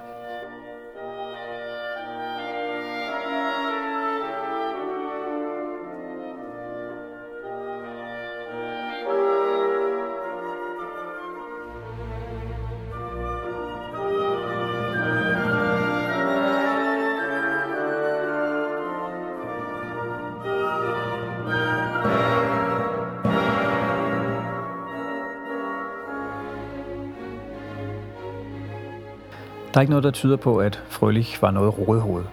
Der 29.74 29.76
er 29.76 29.80
ikke 29.80 29.90
noget, 29.90 30.04
der 30.04 30.10
tyder 30.10 30.36
på, 30.36 30.56
at 30.58 30.82
Frølich 30.88 31.42
var 31.42 31.50
noget 31.50 31.78
rådhoved. 31.78 32.24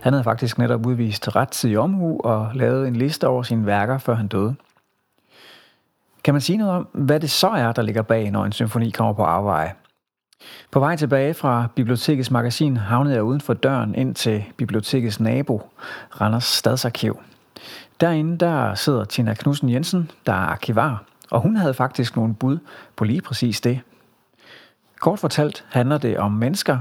Han 0.00 0.12
havde 0.12 0.24
faktisk 0.24 0.58
netop 0.58 0.86
udvist 0.86 1.36
rettidig 1.36 1.78
omhu 1.78 2.20
og 2.24 2.50
lavet 2.54 2.88
en 2.88 2.96
liste 2.96 3.26
over 3.28 3.42
sine 3.42 3.66
værker, 3.66 3.98
før 3.98 4.14
han 4.14 4.28
døde. 4.28 4.54
Kan 6.24 6.34
man 6.34 6.40
sige 6.40 6.56
noget 6.56 6.72
om, 6.72 6.88
hvad 6.92 7.20
det 7.20 7.30
så 7.30 7.48
er, 7.48 7.72
der 7.72 7.82
ligger 7.82 8.02
bag, 8.02 8.30
når 8.30 8.44
en 8.44 8.52
symfoni 8.52 8.90
kommer 8.90 9.12
på 9.12 9.24
afveje? 9.24 9.72
På 10.70 10.80
vej 10.80 10.96
tilbage 10.96 11.34
fra 11.34 11.68
bibliotekets 11.74 12.30
magasin 12.30 12.76
havnede 12.76 13.14
jeg 13.14 13.22
uden 13.22 13.40
for 13.40 13.54
døren 13.54 13.94
ind 13.94 14.14
til 14.14 14.44
bibliotekets 14.56 15.20
nabo, 15.20 15.70
Randers 16.20 16.44
Stadsarkiv. 16.44 17.20
Derinde 18.00 18.38
der 18.38 18.74
sidder 18.74 19.04
Tina 19.04 19.34
Knudsen 19.34 19.70
Jensen, 19.70 20.10
der 20.26 20.32
er 20.32 20.36
arkivar, 20.36 21.04
og 21.30 21.40
hun 21.40 21.56
havde 21.56 21.74
faktisk 21.74 22.16
nogle 22.16 22.34
bud 22.34 22.58
på 22.96 23.04
lige 23.04 23.20
præcis 23.20 23.60
det. 23.60 23.80
Kort 25.00 25.18
fortalt 25.18 25.64
handler 25.68 25.98
det 25.98 26.18
om 26.18 26.32
mennesker, 26.32 26.78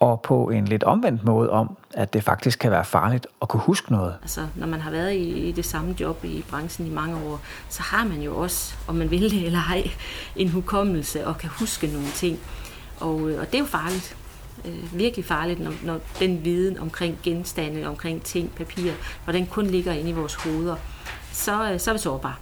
og 0.00 0.20
på 0.20 0.50
en 0.50 0.64
lidt 0.64 0.84
omvendt 0.84 1.24
måde 1.24 1.50
om, 1.50 1.76
at 1.94 2.12
det 2.12 2.24
faktisk 2.24 2.58
kan 2.58 2.70
være 2.70 2.84
farligt 2.84 3.26
at 3.42 3.48
kunne 3.48 3.60
huske 3.60 3.92
noget. 3.92 4.14
Altså, 4.22 4.46
når 4.54 4.66
man 4.66 4.80
har 4.80 4.90
været 4.90 5.12
i, 5.12 5.48
i 5.48 5.52
det 5.52 5.64
samme 5.64 5.96
job 6.00 6.24
i 6.24 6.44
branchen 6.50 6.86
i 6.86 6.90
mange 6.90 7.16
år, 7.16 7.40
så 7.68 7.82
har 7.82 8.04
man 8.04 8.20
jo 8.20 8.36
også, 8.36 8.74
om 8.88 8.94
man 8.94 9.10
vil 9.10 9.30
det 9.30 9.46
eller 9.46 9.58
ej, 9.58 9.90
en 10.36 10.48
hukommelse 10.48 11.26
og 11.26 11.38
kan 11.38 11.50
huske 11.58 11.86
nogle 11.86 12.08
ting. 12.14 12.38
Og, 13.00 13.30
øh, 13.30 13.40
og 13.40 13.46
det 13.46 13.54
er 13.54 13.58
jo 13.58 13.64
farligt. 13.64 14.16
Øh, 14.64 14.98
virkelig 14.98 15.24
farligt, 15.24 15.60
når, 15.60 15.72
når 15.82 16.00
den 16.18 16.44
viden 16.44 16.78
omkring 16.78 17.18
genstande, 17.22 17.86
omkring 17.86 18.22
ting, 18.22 18.54
papir, 18.54 18.92
når 19.26 19.32
den 19.32 19.46
kun 19.46 19.66
ligger 19.66 19.92
inde 19.92 20.10
i 20.10 20.12
vores 20.12 20.34
hoveder, 20.34 20.76
så, 21.32 21.72
øh, 21.72 21.80
så 21.80 21.90
er 21.90 21.94
vi 21.94 21.98
sårbare. 21.98 22.34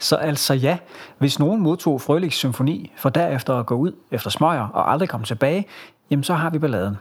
Så 0.00 0.16
altså 0.16 0.54
ja, 0.54 0.78
hvis 1.18 1.38
nogen 1.38 1.60
modtog 1.60 2.00
Frølichs 2.00 2.36
symfoni, 2.36 2.92
for 2.96 3.08
derefter 3.08 3.54
at 3.54 3.66
gå 3.66 3.74
ud 3.74 3.92
efter 4.10 4.30
smøger 4.30 4.68
og 4.68 4.92
aldrig 4.92 5.08
komme 5.08 5.26
tilbage, 5.26 5.66
jamen 6.10 6.24
så 6.24 6.34
har 6.34 6.50
vi 6.50 6.58
balladen. 6.58 6.96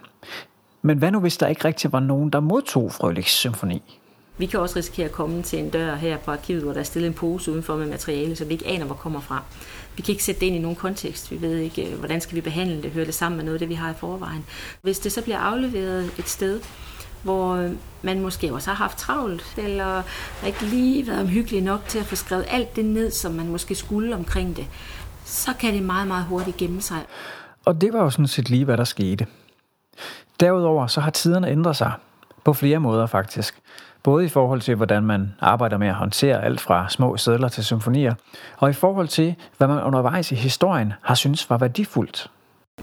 Men 0.82 0.98
hvad 0.98 1.12
nu, 1.12 1.20
hvis 1.20 1.38
der 1.38 1.48
ikke 1.48 1.66
rigtig 1.66 1.92
var 1.92 2.00
nogen, 2.00 2.30
der 2.30 2.40
modtog 2.40 2.92
Frølichs 2.92 3.32
symfoni? 3.32 4.00
Vi 4.38 4.46
kan 4.46 4.60
også 4.60 4.76
risikere 4.76 5.06
at 5.06 5.12
komme 5.12 5.42
til 5.42 5.60
en 5.60 5.70
dør 5.70 5.96
her 5.96 6.18
på 6.18 6.32
arkivet, 6.32 6.64
hvor 6.64 6.74
der 6.74 6.80
er 6.80 6.84
stillet 6.84 7.08
en 7.08 7.14
pose 7.14 7.52
udenfor 7.52 7.76
med 7.76 7.86
materiale, 7.86 8.36
så 8.36 8.46
vi 8.46 8.54
ikke 8.54 8.68
aner, 8.68 8.86
hvor 8.86 8.96
kommer 8.96 9.22
fra. 9.22 9.44
Vi 9.96 10.02
kan 10.02 10.12
ikke 10.12 10.24
sætte 10.24 10.42
det 10.42 10.48
ind 10.48 10.56
i 10.56 10.60
nogen 10.60 10.76
kontekst. 10.76 11.32
Vi 11.32 11.42
ved 11.42 11.58
ikke, 11.58 11.92
øh, 11.92 12.00
hvordan 12.00 12.22
skal 12.22 12.36
vi 12.36 12.42
behandle 12.42 12.82
det, 12.82 12.92
hører 12.92 13.06
det 13.06 13.14
sammen 13.14 13.38
med 13.38 13.46
noget 13.46 13.56
af 13.56 13.60
det, 13.60 13.70
vi 13.70 13.74
har 13.74 13.92
i 13.92 13.94
forvejen. 13.98 14.46
Hvis 14.82 15.00
det 15.00 15.12
så 15.12 15.22
bliver 15.22 15.38
afleveret 15.38 16.12
et 16.20 16.30
sted, 16.30 16.60
hvor 17.28 17.70
man 18.02 18.22
måske 18.22 18.54
også 18.54 18.70
har 18.70 18.76
haft 18.76 18.98
travlt, 18.98 19.54
eller 19.58 20.02
ikke 20.46 20.66
lige 20.66 21.08
været 21.08 21.22
omhyggelig 21.22 21.62
nok 21.62 21.86
til 21.88 22.00
at 22.00 22.06
få 22.06 22.16
skrevet 22.16 22.46
alt 22.50 22.76
det 22.76 22.86
ned, 22.86 23.12
som 23.12 23.32
man 23.32 23.48
måske 23.48 23.76
skulle 23.76 24.16
omkring 24.16 24.56
det, 24.56 24.68
så 25.26 25.52
kan 25.60 25.74
det 25.74 25.84
meget, 25.84 26.08
meget 26.08 26.26
hurtigt 26.26 26.58
gemme 26.58 26.82
sig. 26.82 27.06
Og 27.66 27.82
det 27.82 27.94
var 27.94 28.00
jo 28.00 28.10
sådan 28.10 28.28
set 28.28 28.50
lige, 28.50 28.66
hvad 28.66 28.78
der 28.78 28.84
skete. 28.84 29.28
Derudover 30.40 30.88
så 30.88 31.02
har 31.02 31.12
tiderne 31.12 31.50
ændret 31.50 31.76
sig. 31.76 31.92
På 32.44 32.54
flere 32.54 32.80
måder 32.80 33.06
faktisk. 33.06 33.60
Både 34.04 34.26
i 34.26 34.30
forhold 34.30 34.62
til, 34.62 34.76
hvordan 34.76 35.04
man 35.04 35.34
arbejder 35.40 35.78
med 35.78 35.88
at 35.88 35.96
håndtere 35.96 36.44
alt 36.44 36.62
fra 36.62 36.90
små 36.90 37.18
sædler 37.18 37.48
til 37.48 37.66
symfonier, 37.66 38.14
og 38.58 38.70
i 38.70 38.74
forhold 38.74 39.08
til, 39.08 39.36
hvad 39.58 39.68
man 39.68 39.84
undervejs 39.84 40.32
i 40.32 40.36
historien 40.36 40.94
har 41.02 41.16
synes 41.16 41.50
var 41.50 41.58
værdifuldt. 41.58 42.30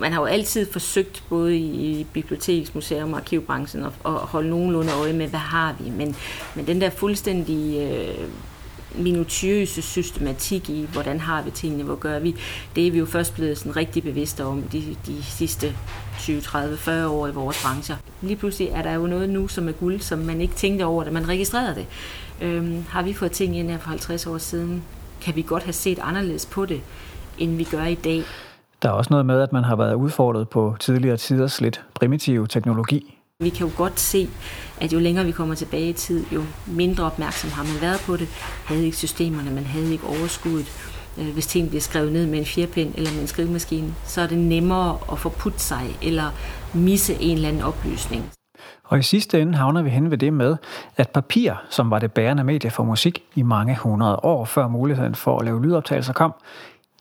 Man 0.01 0.13
har 0.13 0.21
jo 0.21 0.27
altid 0.27 0.73
forsøgt, 0.73 1.23
både 1.29 1.57
i 1.59 2.07
biblioteks, 2.13 2.75
museum 2.75 3.13
og 3.13 3.19
arkivbranchen, 3.19 3.85
at, 3.85 3.93
at 4.07 4.13
holde 4.13 4.51
nogenlunde 4.51 4.93
øje 4.93 5.13
med, 5.13 5.29
hvad 5.29 5.41
har 5.41 5.77
vi. 5.81 5.91
Men, 5.91 6.17
men 6.55 6.67
den 6.67 6.81
der 6.81 6.91
fuldstændig 6.91 7.81
øh, 7.81 8.29
minutiøse 9.03 9.83
systematik 9.83 10.71
i, 10.71 10.89
hvordan 10.93 11.21
har 11.21 11.43
vi 11.43 11.51
tingene, 11.51 11.85
hvor 11.85 11.95
gør 11.95 12.19
vi, 12.19 12.37
det 12.77 12.87
er 12.87 12.91
vi 12.91 12.99
jo 12.99 13.07
først 13.07 13.35
blevet 13.35 13.59
sådan 13.59 13.77
rigtig 13.77 14.03
bevidste 14.03 14.45
om 14.45 14.63
de, 14.63 14.97
de 15.07 15.23
sidste 15.23 15.77
20, 16.19 16.41
30, 16.41 16.77
40 16.77 17.09
år 17.09 17.29
i 17.29 17.33
vores 17.33 17.63
brancher. 17.63 17.97
Lige 18.23 18.37
pludselig 18.37 18.69
er 18.69 18.83
der 18.83 18.93
jo 18.93 19.07
noget 19.07 19.31
nu, 19.31 19.49
som 19.49 19.69
er 19.69 19.73
guld, 19.73 20.01
som 20.01 20.19
man 20.19 20.41
ikke 20.41 20.55
tænkte 20.55 20.85
over, 20.85 21.05
da 21.05 21.11
man 21.11 21.29
registrerede 21.29 21.75
det. 21.75 21.87
Øhm, 22.41 22.85
har 22.89 23.03
vi 23.03 23.13
fået 23.13 23.33
ting 23.33 23.57
ind 23.57 23.71
her 23.71 23.79
for 23.79 23.89
50 23.89 24.27
år 24.27 24.39
siden, 24.39 24.83
kan 25.21 25.37
vi 25.37 25.43
godt 25.43 25.63
have 25.63 25.73
set 25.73 25.99
anderledes 25.99 26.47
på 26.47 26.67
det, 26.67 26.81
end 27.39 27.57
vi 27.57 27.65
gør 27.65 27.85
i 27.85 27.95
dag. 27.95 28.25
Der 28.85 28.91
er 28.91 28.95
også 28.95 29.11
noget 29.11 29.27
med, 29.27 29.41
at 29.41 29.53
man 29.53 29.65
har 29.65 29.77
været 29.77 29.95
udfordret 29.95 30.49
på 30.49 30.77
tidligere 30.81 31.17
tiders 31.17 31.61
lidt 31.61 31.85
primitiv 31.95 32.47
teknologi. 32.47 33.19
Vi 33.41 33.49
kan 33.49 33.67
jo 33.67 33.73
godt 33.77 34.01
se, 34.01 34.29
at 34.81 34.93
jo 34.93 34.99
længere 34.99 35.25
vi 35.25 35.31
kommer 35.33 35.55
tilbage 35.55 35.89
i 35.89 35.93
tid, 35.93 36.25
jo 36.33 36.43
mindre 36.67 37.05
opmærksom 37.05 37.51
har 37.51 37.63
man 37.63 37.81
været 37.81 38.01
på 38.07 38.17
det. 38.17 38.29
Havde 38.65 38.85
ikke 38.85 38.97
systemerne, 38.97 39.51
man 39.51 39.65
havde 39.65 39.93
ikke 39.93 40.07
overskuddet. 40.07 40.67
Øh, 41.19 41.33
hvis 41.33 41.47
ting 41.47 41.69
bliver 41.69 41.81
skrevet 41.81 42.13
ned 42.13 42.27
med 42.27 42.39
en 42.39 42.45
fjerpind 42.45 42.95
eller 42.95 43.13
med 43.13 43.21
en 43.21 43.27
skrivemaskine, 43.27 43.95
så 44.05 44.21
er 44.21 44.27
det 44.27 44.39
nemmere 44.39 44.99
at 45.13 45.19
få 45.19 45.29
put 45.29 45.61
sig 45.61 45.97
eller 46.03 46.31
misse 46.75 47.15
en 47.21 47.37
eller 47.37 47.49
anden 47.49 47.63
oplysning. 47.63 48.31
Og 48.85 48.99
i 48.99 49.03
sidste 49.03 49.41
ende 49.41 49.55
havner 49.55 49.83
vi 49.83 49.91
hen 49.91 50.11
ved 50.11 50.19
det 50.19 50.33
med, 50.33 50.57
at 50.97 51.11
papir, 51.11 51.53
som 51.71 51.91
var 51.91 51.99
det 51.99 52.13
bærende 52.13 52.45
medie 52.45 52.71
for 52.71 52.85
musik 52.85 53.23
i 53.35 53.43
mange 53.43 53.77
hundrede 53.77 54.17
år 54.17 54.45
før 54.45 54.69
muligheden 54.69 55.15
for 55.15 55.39
at 55.39 55.45
lave 55.45 55.63
lydoptagelser 55.63 56.13
kom, 56.13 56.35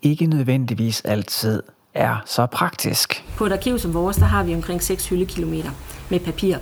ikke 0.04 0.26
nødvendigvis 0.26 1.02
altid 1.02 1.64
er 1.94 2.16
så 2.26 2.46
praktisk. 2.46 3.24
På 3.38 3.46
et 3.46 3.52
arkiv 3.52 3.80
som 3.80 3.94
vores, 3.94 4.18
der 4.18 4.26
har 4.26 4.44
vi 4.44 4.56
omkring 4.56 4.84
6 4.84 5.10
hyldekilometer 5.10 5.72
med 6.10 6.20
papir. 6.20 6.58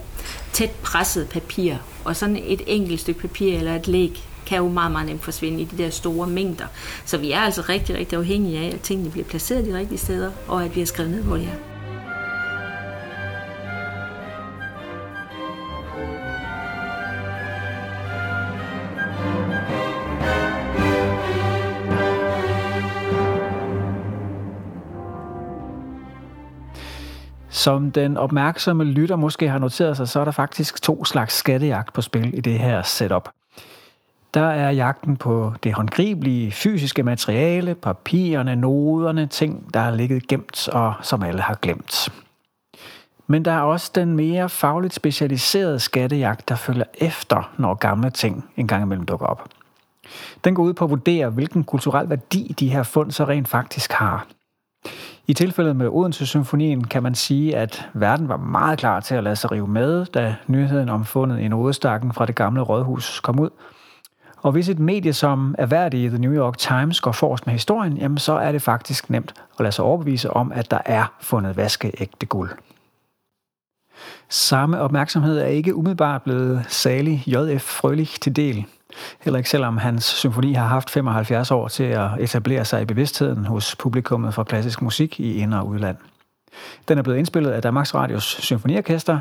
Tæt 0.53 0.71
presset 0.83 1.29
papir. 1.29 1.75
Og 2.05 2.15
sådan 2.15 2.37
et 2.43 2.61
enkelt 2.67 2.99
stykke 2.99 3.21
papir 3.21 3.57
eller 3.57 3.75
et 3.75 3.87
læg 3.87 4.23
kan 4.45 4.57
jo 4.57 4.67
meget, 4.67 4.91
meget 4.91 5.07
nemt 5.07 5.23
forsvinde 5.23 5.61
i 5.61 5.65
de 5.65 5.83
der 5.83 5.89
store 5.89 6.27
mængder. 6.27 6.65
Så 7.05 7.17
vi 7.17 7.31
er 7.31 7.39
altså 7.39 7.61
rigtig, 7.69 7.95
rigtig 7.95 8.17
afhængige 8.17 8.59
af, 8.59 8.73
at 8.73 8.81
tingene 8.81 9.09
bliver 9.09 9.25
placeret 9.25 9.65
de 9.65 9.77
rigtige 9.77 9.99
steder, 9.99 10.31
og 10.47 10.63
at 10.63 10.75
vi 10.75 10.81
har 10.81 10.85
skrevet 10.85 11.11
ned, 11.11 11.23
hvor 11.23 11.35
de 11.35 11.43
er. 11.43 11.70
Som 27.61 27.91
den 27.91 28.17
opmærksomme 28.17 28.83
lytter 28.83 29.15
måske 29.15 29.49
har 29.49 29.59
noteret 29.59 29.97
sig, 29.97 30.07
så 30.07 30.19
er 30.19 30.25
der 30.25 30.31
faktisk 30.31 30.81
to 30.81 31.05
slags 31.05 31.33
skattejagt 31.33 31.93
på 31.93 32.01
spil 32.01 32.37
i 32.37 32.41
det 32.41 32.59
her 32.59 32.81
setup. 32.81 33.29
Der 34.33 34.45
er 34.45 34.71
jagten 34.71 35.17
på 35.17 35.53
det 35.63 35.73
håndgribelige 35.73 36.51
fysiske 36.51 37.03
materiale, 37.03 37.75
papirerne, 37.75 38.55
noderne, 38.55 39.27
ting, 39.27 39.73
der 39.73 39.79
har 39.79 39.91
ligget 39.91 40.27
gemt 40.27 40.67
og 40.67 40.93
som 41.01 41.23
alle 41.23 41.41
har 41.41 41.55
glemt. 41.55 42.09
Men 43.27 43.45
der 43.45 43.51
er 43.51 43.61
også 43.61 43.91
den 43.95 44.15
mere 44.15 44.49
fagligt 44.49 44.93
specialiserede 44.93 45.79
skattejagt, 45.79 46.49
der 46.49 46.55
følger 46.55 46.85
efter, 46.93 47.51
når 47.57 47.73
gamle 47.73 48.09
ting 48.09 48.49
engang 48.57 48.83
imellem 48.83 49.05
dukker 49.05 49.25
op. 49.25 49.49
Den 50.43 50.55
går 50.55 50.63
ud 50.63 50.73
på 50.73 50.85
at 50.85 50.89
vurdere, 50.89 51.29
hvilken 51.29 51.63
kulturel 51.63 52.09
værdi 52.09 52.55
de 52.59 52.69
her 52.69 52.83
fund 52.83 53.11
så 53.11 53.23
rent 53.25 53.47
faktisk 53.47 53.91
har. 53.91 54.27
I 55.27 55.33
tilfældet 55.33 55.75
med 55.75 55.87
Odense 55.87 56.25
Symfonien 56.25 56.83
kan 56.83 57.03
man 57.03 57.15
sige, 57.15 57.57
at 57.57 57.89
verden 57.93 58.29
var 58.29 58.37
meget 58.37 58.79
klar 58.79 58.99
til 58.99 59.15
at 59.15 59.23
lade 59.23 59.35
sig 59.35 59.51
rive 59.51 59.67
med, 59.67 60.05
da 60.05 60.35
nyheden 60.47 60.89
om 60.89 61.05
fundet 61.05 61.39
i 61.39 61.47
nodestakken 61.47 62.13
fra 62.13 62.25
det 62.25 62.35
gamle 62.35 62.61
rådhus 62.61 63.19
kom 63.19 63.39
ud. 63.39 63.49
Og 64.37 64.51
hvis 64.51 64.69
et 64.69 64.79
medie 64.79 65.13
som 65.13 65.55
i 65.59 66.07
The 66.07 66.17
New 66.17 66.33
York 66.33 66.57
Times 66.57 67.01
går 67.01 67.11
forrest 67.11 67.45
med 67.45 67.53
historien, 67.53 67.97
jamen 67.97 68.17
så 68.17 68.33
er 68.33 68.51
det 68.51 68.61
faktisk 68.61 69.09
nemt 69.09 69.33
at 69.59 69.59
lade 69.59 69.71
sig 69.71 69.85
overbevise 69.85 70.29
om, 70.29 70.51
at 70.51 70.71
der 70.71 70.79
er 70.85 71.13
fundet 71.19 71.57
vaskeægte 71.57 72.25
guld. 72.25 72.49
Samme 74.29 74.79
opmærksomhed 74.79 75.39
er 75.39 75.45
ikke 75.45 75.75
umiddelbart 75.75 76.21
blevet 76.21 76.65
salig 76.67 77.23
J.F. 77.27 77.61
Frølich 77.61 78.19
til 78.21 78.35
del. 78.35 78.65
Heller 79.21 79.37
ikke 79.37 79.49
selvom 79.49 79.77
hans 79.77 80.03
symfoni 80.03 80.53
har 80.53 80.67
haft 80.67 80.89
75 80.89 81.51
år 81.51 81.67
til 81.67 81.83
at 81.83 82.09
etablere 82.19 82.65
sig 82.65 82.81
i 82.81 82.85
bevidstheden 82.85 83.45
hos 83.45 83.75
publikummet 83.75 84.33
for 84.33 84.43
klassisk 84.43 84.81
musik 84.81 85.19
i 85.19 85.35
ind- 85.35 85.53
og 85.53 85.67
udland. 85.67 85.97
Den 86.87 86.97
er 86.97 87.01
blevet 87.01 87.17
indspillet 87.17 87.51
af 87.51 87.61
Danmarks 87.61 87.95
Radios 87.95 88.23
Symfoniorkester, 88.23 89.19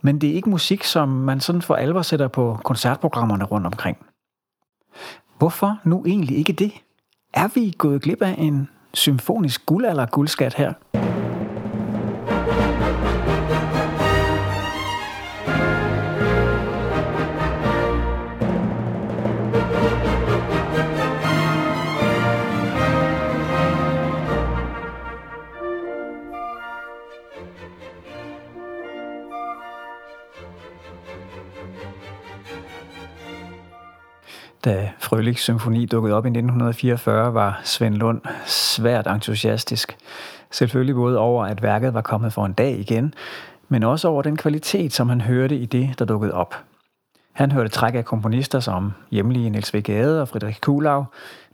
men 0.00 0.20
det 0.20 0.30
er 0.30 0.34
ikke 0.34 0.50
musik, 0.50 0.84
som 0.84 1.08
man 1.08 1.40
sådan 1.40 1.62
for 1.62 1.74
alvor 1.74 2.02
sætter 2.02 2.28
på 2.28 2.58
koncertprogrammerne 2.64 3.44
rundt 3.44 3.66
omkring. 3.66 3.98
Hvorfor 5.38 5.78
nu 5.84 6.04
egentlig 6.06 6.38
ikke 6.38 6.52
det? 6.52 6.72
Er 7.34 7.48
vi 7.54 7.74
gået 7.78 8.02
glip 8.02 8.22
af 8.22 8.34
en 8.38 8.68
symfonisk 8.94 9.66
guldalder 9.66 10.06
guldskat 10.06 10.54
her? 10.54 10.72
Da 34.66 34.90
Frølich 34.98 35.38
Symfoni 35.38 35.86
dukkede 35.86 36.14
op 36.14 36.24
i 36.24 36.28
1944, 36.28 37.34
var 37.34 37.60
Svend 37.64 37.94
Lund 37.94 38.20
svært 38.46 39.06
entusiastisk. 39.06 39.96
Selvfølgelig 40.50 40.94
både 40.94 41.18
over, 41.18 41.44
at 41.44 41.62
værket 41.62 41.94
var 41.94 42.00
kommet 42.00 42.32
for 42.32 42.46
en 42.46 42.52
dag 42.52 42.78
igen, 42.78 43.14
men 43.68 43.82
også 43.82 44.08
over 44.08 44.22
den 44.22 44.36
kvalitet, 44.36 44.92
som 44.92 45.08
han 45.08 45.20
hørte 45.20 45.56
i 45.56 45.66
det, 45.66 45.98
der 45.98 46.04
dukkede 46.04 46.34
op. 46.34 46.54
Han 47.32 47.52
hørte 47.52 47.68
træk 47.68 47.94
af 47.94 48.04
komponister 48.04 48.60
som 48.60 48.92
hjemlige 49.10 49.50
Niels 49.50 49.74
V. 49.74 49.82
Gade 49.82 50.22
og 50.22 50.28
Friedrich 50.28 50.60
Kulau, 50.60 51.04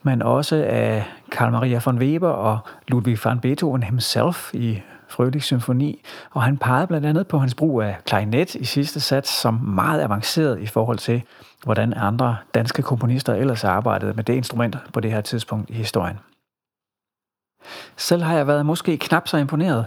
men 0.03 0.22
også 0.22 0.64
af 0.68 1.05
Karl 1.33 1.53
Maria 1.53 1.81
von 1.85 1.98
Weber 1.98 2.29
og 2.29 2.59
Ludwig 2.88 3.18
van 3.25 3.40
Beethoven 3.40 3.83
himself 3.83 4.55
i 4.55 4.81
Frølich 5.12 5.44
Symfoni, 5.44 6.03
og 6.31 6.42
han 6.42 6.59
pegede 6.59 6.87
blandt 6.87 7.07
andet 7.07 7.27
på 7.27 7.38
hans 7.38 7.55
brug 7.55 7.83
af 7.83 7.96
klarinet 8.05 8.55
i 8.55 8.64
sidste 8.64 9.01
sats 9.01 9.31
som 9.31 9.55
meget 9.55 10.03
avanceret 10.03 10.61
i 10.61 10.66
forhold 10.66 10.98
til, 10.98 11.22
hvordan 11.64 11.92
andre 11.96 12.37
danske 12.55 12.83
komponister 12.83 13.35
ellers 13.35 13.64
arbejdede 13.64 14.14
med 14.14 14.25
det 14.25 14.35
instrument 14.35 14.77
på 14.92 15.01
det 15.01 15.12
her 15.12 15.20
tidspunkt 15.20 15.70
i 15.70 15.72
historien. 15.72 16.18
Selv 17.96 18.22
har 18.22 18.37
jeg 18.37 18.46
været 18.46 18.66
måske 18.66 18.98
knap 18.98 19.29
så 19.29 19.37
imponeret, 19.37 19.87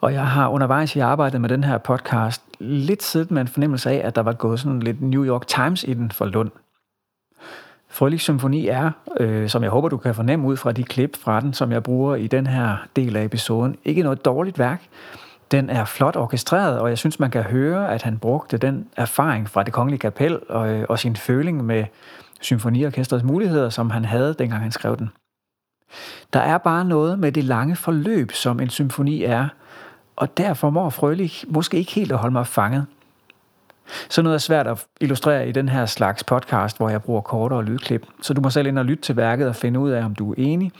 og 0.00 0.12
jeg 0.12 0.26
har 0.26 0.48
undervejs 0.48 0.96
i 0.96 0.98
arbejdet 0.98 1.40
med 1.40 1.48
den 1.48 1.64
her 1.64 1.78
podcast 1.78 2.42
lidt 2.58 3.02
siddet 3.02 3.30
med 3.30 3.40
en 3.40 3.48
fornemmelse 3.48 3.90
af, 3.90 4.06
at 4.06 4.16
der 4.16 4.22
var 4.22 4.32
gået 4.32 4.60
sådan 4.60 4.80
lidt 4.80 5.02
New 5.02 5.24
York 5.24 5.46
Times 5.46 5.84
i 5.84 5.94
den 5.94 6.10
for 6.10 6.24
Lund. 6.24 6.50
Frølich 7.92 8.22
Symfoni 8.22 8.68
er, 8.68 8.90
øh, 9.20 9.48
som 9.48 9.62
jeg 9.62 9.70
håber, 9.70 9.88
du 9.88 9.96
kan 9.96 10.14
fornemme 10.14 10.46
ud 10.46 10.56
fra 10.56 10.72
de 10.72 10.84
klip 10.84 11.16
fra 11.16 11.40
den, 11.40 11.54
som 11.54 11.72
jeg 11.72 11.82
bruger 11.82 12.14
i 12.16 12.26
den 12.26 12.46
her 12.46 12.76
del 12.96 13.16
af 13.16 13.24
episoden, 13.24 13.76
ikke 13.84 14.02
noget 14.02 14.24
dårligt 14.24 14.58
værk. 14.58 14.82
Den 15.50 15.70
er 15.70 15.84
flot 15.84 16.16
orkestreret, 16.16 16.80
og 16.80 16.88
jeg 16.88 16.98
synes, 16.98 17.20
man 17.20 17.30
kan 17.30 17.42
høre, 17.42 17.94
at 17.94 18.02
han 18.02 18.18
brugte 18.18 18.56
den 18.56 18.88
erfaring 18.96 19.48
fra 19.50 19.62
det 19.62 19.72
kongelige 19.72 19.98
kapel 19.98 20.38
og, 20.48 20.68
øh, 20.68 20.86
og 20.88 20.98
sin 20.98 21.16
føling 21.16 21.64
med 21.64 21.84
symfoniorkestrets 22.40 23.24
muligheder, 23.24 23.70
som 23.70 23.90
han 23.90 24.04
havde, 24.04 24.34
dengang 24.38 24.62
han 24.62 24.72
skrev 24.72 24.96
den. 24.96 25.10
Der 26.32 26.40
er 26.40 26.58
bare 26.58 26.84
noget 26.84 27.18
med 27.18 27.32
det 27.32 27.44
lange 27.44 27.76
forløb, 27.76 28.32
som 28.32 28.60
en 28.60 28.70
symfoni 28.70 29.24
er, 29.24 29.48
og 30.16 30.38
derfor 30.38 30.70
må 30.70 30.90
Frølich 30.90 31.44
måske 31.48 31.76
ikke 31.76 31.92
helt 31.92 32.12
at 32.12 32.18
holde 32.18 32.32
mig 32.32 32.46
fanget. 32.46 32.86
Så 34.08 34.22
noget 34.22 34.34
er 34.34 34.38
svært 34.38 34.66
at 34.66 34.86
illustrere 35.00 35.48
i 35.48 35.52
den 35.52 35.68
her 35.68 35.86
slags 35.86 36.24
podcast, 36.24 36.76
hvor 36.76 36.88
jeg 36.88 37.02
bruger 37.02 37.20
kortere 37.20 37.64
lydklip. 37.64 38.06
Så 38.22 38.34
du 38.34 38.40
må 38.40 38.50
selv 38.50 38.66
ind 38.66 38.78
og 38.78 38.84
lytte 38.84 39.02
til 39.02 39.16
værket 39.16 39.48
og 39.48 39.56
finde 39.56 39.80
ud 39.80 39.90
af, 39.90 40.04
om 40.04 40.14
du 40.14 40.30
er 40.30 40.34
enig. 40.38 40.72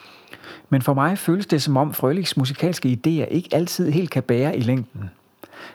Men 0.69 0.83
for 0.83 0.95
mig 0.95 1.19
føles 1.19 1.47
det 1.47 1.63
som 1.63 1.77
om 1.77 1.95
Frølichs 1.95 2.37
musikalske 2.37 2.89
idéer 2.89 3.35
ikke 3.35 3.49
altid 3.53 3.91
helt 3.91 4.11
kan 4.11 4.23
bære 4.23 4.57
i 4.57 4.61
længden. 4.61 5.11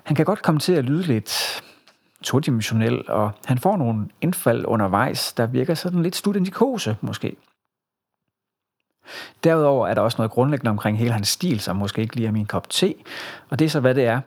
Han 0.04 0.16
kan 0.16 0.26
godt 0.26 0.42
komme 0.42 0.60
til 0.60 0.74
at 0.74 0.86
lyde 0.86 1.04
lidt 1.04 1.64
todimensionel, 2.24 3.10
og 3.10 3.32
han 3.46 3.58
får 3.58 3.78
nogle 3.78 4.08
indfald 4.22 4.66
undervejs, 4.66 5.34
der 5.34 5.46
virker 5.46 5.74
sådan 5.74 6.04
lidt 6.04 6.16
studentikose 6.16 6.96
måske. 7.02 7.36
Derudover 9.44 9.88
er 9.88 9.94
der 9.94 10.02
også 10.02 10.18
noget 10.18 10.32
grundlæggende 10.32 10.70
omkring 10.70 10.98
hele 10.98 11.12
hans 11.12 11.28
stil, 11.28 11.60
som 11.60 11.76
måske 11.76 12.02
ikke 12.02 12.16
lige 12.16 12.28
er 12.28 12.32
min 12.32 12.46
kop 12.46 12.70
te, 12.70 12.94
og 13.50 13.60
det 13.60 13.66
er 13.66 13.70
så, 13.70 13.80
hvad 13.80 13.96
det 13.96 14.06
er. 14.06 14.22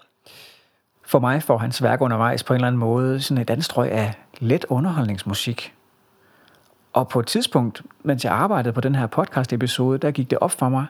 For 1.10 1.18
mig 1.18 1.42
får 1.42 1.58
hans 1.58 1.82
værk 1.82 2.00
undervejs 2.00 2.42
på 2.42 2.52
en 2.52 2.56
eller 2.56 2.66
anden 2.66 2.80
måde 2.80 3.20
sådan 3.20 3.42
et 3.42 3.50
anstrøg 3.50 3.92
af 3.92 4.14
let 4.38 4.64
underholdningsmusik. 4.68 5.74
Og 6.92 7.08
på 7.08 7.20
et 7.20 7.26
tidspunkt, 7.26 7.82
mens 8.02 8.24
jeg 8.24 8.32
arbejdede 8.32 8.72
på 8.72 8.80
den 8.80 8.94
her 8.94 9.06
podcast-episode, 9.06 9.98
der 9.98 10.10
gik 10.10 10.30
det 10.30 10.38
op 10.38 10.50
for 10.50 10.68
mig, 10.68 10.86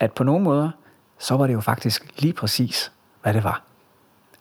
at 0.00 0.12
på 0.12 0.24
nogle 0.24 0.44
måder, 0.44 0.70
så 1.18 1.36
var 1.36 1.46
det 1.46 1.54
jo 1.54 1.60
faktisk 1.60 2.20
lige 2.22 2.32
præcis, 2.32 2.92
hvad 3.22 3.34
det 3.34 3.44
var. 3.44 3.62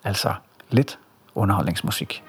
Altså 0.03 0.33
lidt 0.69 0.99
underholdningsmusik. 1.35 2.23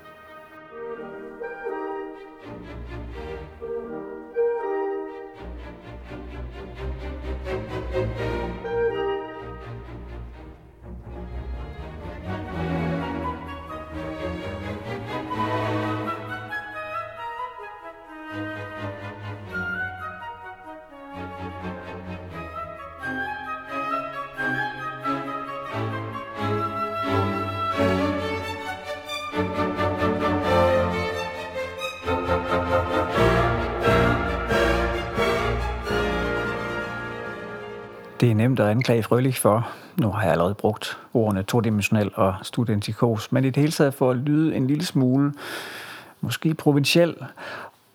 Anklage 38.74 39.02
Frølich 39.02 39.40
for, 39.40 39.68
nu 40.00 40.10
har 40.10 40.22
jeg 40.22 40.32
allerede 40.32 40.54
brugt 40.54 40.98
ordene 41.14 41.42
todimensionel 41.42 42.10
og 42.14 42.34
studentikos, 42.42 43.32
men 43.32 43.44
i 43.44 43.46
det 43.46 43.56
hele 43.56 43.72
taget 43.72 43.94
for 43.94 44.10
at 44.10 44.16
lyde 44.16 44.56
en 44.56 44.66
lille 44.66 44.84
smule, 44.84 45.32
måske 46.20 46.54
provinciel. 46.54 47.14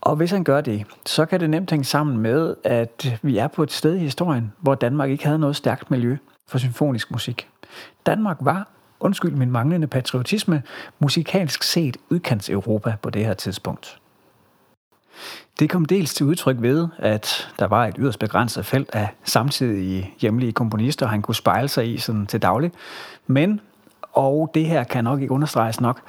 Og 0.02 0.16
hvis 0.16 0.32
han 0.32 0.44
gør 0.44 0.62
det, 0.62 0.86
så 1.06 1.26
kan 1.26 1.40
det 1.40 1.50
nemt 1.50 1.72
hænge 1.72 1.86
sammen 1.86 2.18
med, 2.18 2.56
at 2.64 3.20
vi 3.22 3.38
er 3.38 3.48
på 3.48 3.64
et 3.64 3.72
sted 3.72 3.96
i 3.96 4.00
historien, 4.00 4.54
hvor 4.60 4.76
Danmark 4.76 5.10
ikke 5.10 5.26
havde 5.26 5.40
noget 5.40 5.56
stærkt 5.56 5.92
miljø 5.92 6.18
for 6.48 6.58
symfonisk 6.58 7.12
musik. 7.12 7.48
Danmark 8.06 8.38
var, 8.40 8.68
undskyld 9.00 9.32
min 9.32 9.52
manglende 9.52 9.88
patriotisme, 9.88 10.64
musikalsk 11.00 11.64
set 11.64 11.98
udkants 12.10 12.50
Europa 12.50 12.96
på 13.02 13.10
det 13.10 13.26
her 13.26 13.34
tidspunkt. 13.34 14.00
Det 15.60 15.70
kom 15.70 15.86
dels 15.86 16.14
til 16.14 16.26
udtryk 16.26 16.56
ved, 16.60 16.88
at 16.98 17.54
der 17.60 17.68
var 17.68 17.86
et 17.86 17.96
yderst 18.00 18.20
begrænset 18.20 18.66
felt 18.66 18.90
af 18.94 19.08
samtidige 19.24 20.14
hjemlige 20.20 20.52
komponister, 20.52 21.08
han 21.08 21.22
kunne 21.22 21.36
spejle 21.36 21.68
sig 21.68 21.94
i 21.94 21.98
sådan 21.98 22.26
til 22.26 22.42
daglig. 22.42 22.72
Men, 23.28 23.62
og 24.14 24.52
det 24.54 24.66
her 24.66 24.84
kan 24.84 25.04
nok 25.04 25.22
ikke 25.22 25.34
understreges 25.34 25.82
nok, 25.82 26.02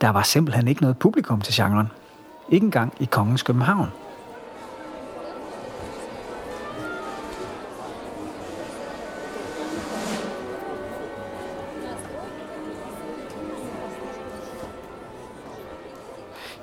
der 0.00 0.08
var 0.08 0.22
simpelthen 0.22 0.68
ikke 0.68 0.82
noget 0.82 0.98
publikum 0.98 1.40
til 1.40 1.54
genren. 1.54 1.88
Ikke 2.48 2.64
engang 2.64 2.94
i 3.00 3.04
Kongens 3.04 3.42
København. 3.42 3.88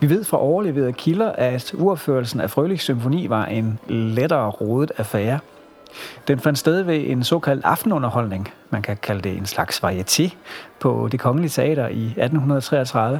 Vi 0.06 0.10
ved 0.10 0.24
fra 0.24 0.41
overleverede 0.41 0.94
kilder, 0.94 1.32
at 1.32 1.74
uopførelsen 1.74 2.41
af 2.41 2.50
Frølichs 2.50 2.84
symfoni 2.84 3.30
var 3.30 3.46
en 3.46 3.80
lettere 3.88 4.50
rodet 4.50 4.91
affære. 4.98 5.39
Den 6.28 6.39
fandt 6.39 6.60
sted 6.60 6.82
ved 6.82 7.04
en 7.08 7.24
såkaldt 7.24 7.65
aftenunderholdning, 7.65 8.52
man 8.70 8.82
kan 8.82 8.98
kalde 8.98 9.22
det 9.22 9.38
en 9.38 9.46
slags 9.46 9.84
varieté, 9.84 10.36
på 10.80 11.10
det 11.12 11.20
kongelige 11.20 11.50
teater 11.50 11.88
i 11.88 12.06
1833. 12.06 13.20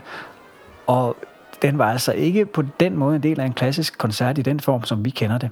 Og 0.88 1.16
den 1.62 1.78
var 1.78 1.92
altså 1.92 2.12
ikke 2.12 2.46
på 2.46 2.64
den 2.80 2.98
måde 2.98 3.16
en 3.16 3.24
del 3.24 3.40
af 3.40 3.46
en 3.46 3.54
klassisk 3.54 3.98
koncert 3.98 4.38
i 4.38 4.42
den 4.42 4.60
form, 4.60 4.84
som 4.84 5.06
vi 5.06 5.10
kender 5.10 5.38
det. 5.38 5.50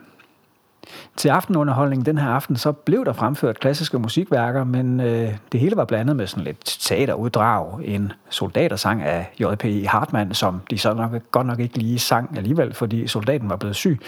Til 1.18 1.30
aftenunderholdning 1.30 2.06
den 2.06 2.18
her 2.18 2.30
aften, 2.30 2.56
så 2.56 2.72
blev 2.72 3.06
der 3.06 3.14
fremført 3.14 3.60
klassiske 3.60 4.00
musikværker, 4.00 4.64
men 4.64 5.00
øh, 5.00 5.30
det 5.52 5.60
hele 5.60 5.76
var 5.76 5.86
blandet 5.86 6.16
med 6.16 6.28
sådan 6.28 6.44
lidt 6.44 6.78
teateruddrag, 6.80 7.80
en 7.84 8.12
soldatersang 8.30 9.02
af 9.02 9.32
J.P. 9.40 9.88
Hartmann, 9.88 10.34
som 10.34 10.62
de 10.70 10.78
så 10.78 10.94
nok, 10.94 11.12
godt 11.32 11.48
nok 11.48 11.60
ikke 11.60 11.78
lige 11.78 12.00
sang 12.00 12.38
alligevel, 12.38 12.74
fordi 12.74 13.08
soldaten 13.08 13.50
var 13.50 13.56
blevet 13.56 13.76
syg, 13.76 14.00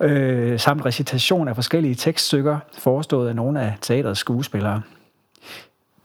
øh, 0.00 0.58
samt 0.58 0.86
recitation 0.86 1.48
af 1.48 1.54
forskellige 1.54 1.94
tekststykker, 1.94 2.58
forestået 2.78 3.28
af 3.28 3.36
nogle 3.36 3.60
af 3.60 3.74
teaterets 3.80 4.20
skuespillere 4.20 4.82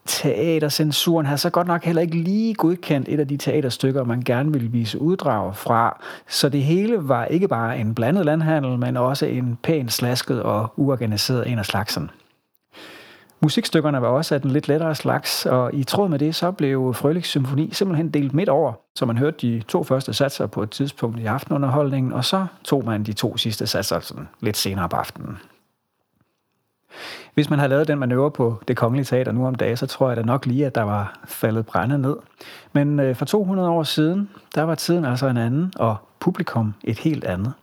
teatercensuren 0.07 1.25
har 1.25 1.35
så 1.35 1.49
godt 1.49 1.67
nok 1.67 1.83
heller 1.83 2.01
ikke 2.01 2.17
lige 2.17 2.53
godkendt 2.53 3.09
et 3.09 3.19
af 3.19 3.27
de 3.27 3.37
teaterstykker, 3.37 4.03
man 4.03 4.21
gerne 4.21 4.53
ville 4.53 4.71
vise 4.71 5.01
uddrag 5.01 5.55
fra. 5.55 6.03
Så 6.27 6.49
det 6.49 6.63
hele 6.63 6.97
var 6.99 7.25
ikke 7.25 7.47
bare 7.47 7.79
en 7.79 7.95
blandet 7.95 8.25
landhandel, 8.25 8.79
men 8.79 8.97
også 8.97 9.25
en 9.25 9.57
pæn 9.63 9.89
slasket 9.89 10.43
og 10.43 10.73
uorganiseret 10.75 11.47
en 11.47 11.59
af 11.59 11.65
slagsen. 11.65 12.09
Musikstykkerne 13.41 14.01
var 14.01 14.07
også 14.07 14.35
af 14.35 14.41
den 14.41 14.51
lidt 14.51 14.67
lettere 14.67 14.95
slags, 14.95 15.45
og 15.45 15.73
i 15.73 15.83
tråd 15.83 16.09
med 16.09 16.19
det, 16.19 16.35
så 16.35 16.51
blev 16.51 16.93
Frøliks 16.93 17.29
Symfoni 17.29 17.69
simpelthen 17.71 18.09
delt 18.09 18.33
midt 18.33 18.49
over, 18.49 18.73
så 18.95 19.05
man 19.05 19.17
hørte 19.17 19.37
de 19.41 19.63
to 19.67 19.83
første 19.83 20.13
satser 20.13 20.47
på 20.47 20.63
et 20.63 20.69
tidspunkt 20.69 21.19
i 21.19 21.25
aftenunderholdningen, 21.25 22.13
og 22.13 22.25
så 22.25 22.45
tog 22.63 22.85
man 22.85 23.03
de 23.03 23.13
to 23.13 23.37
sidste 23.37 23.67
satser 23.67 23.99
sådan 23.99 24.27
lidt 24.41 24.57
senere 24.57 24.89
på 24.89 24.95
aftenen. 24.95 25.37
Hvis 27.33 27.49
man 27.49 27.59
har 27.59 27.67
lavet 27.67 27.87
den 27.87 27.99
manøvre 27.99 28.31
på 28.31 28.61
det 28.67 28.77
kongelige 28.77 29.05
teater 29.05 29.31
nu 29.31 29.47
om 29.47 29.55
dagen, 29.55 29.77
så 29.77 29.85
tror 29.85 30.07
jeg 30.07 30.17
da 30.17 30.21
nok 30.21 30.45
lige, 30.45 30.65
at 30.65 30.75
der 30.75 30.83
var 30.83 31.19
faldet 31.25 31.65
brænde 31.65 31.97
ned. 31.97 32.15
Men 32.73 32.99
øh, 32.99 33.15
for 33.15 33.25
200 33.25 33.69
år 33.69 33.83
siden, 33.83 34.29
der 34.55 34.63
var 34.63 34.75
tiden 34.75 35.05
altså 35.05 35.27
en 35.27 35.37
anden, 35.37 35.73
og 35.75 35.97
publikum 36.19 36.73
et 36.83 36.99
helt 36.99 37.23
andet. 37.23 37.53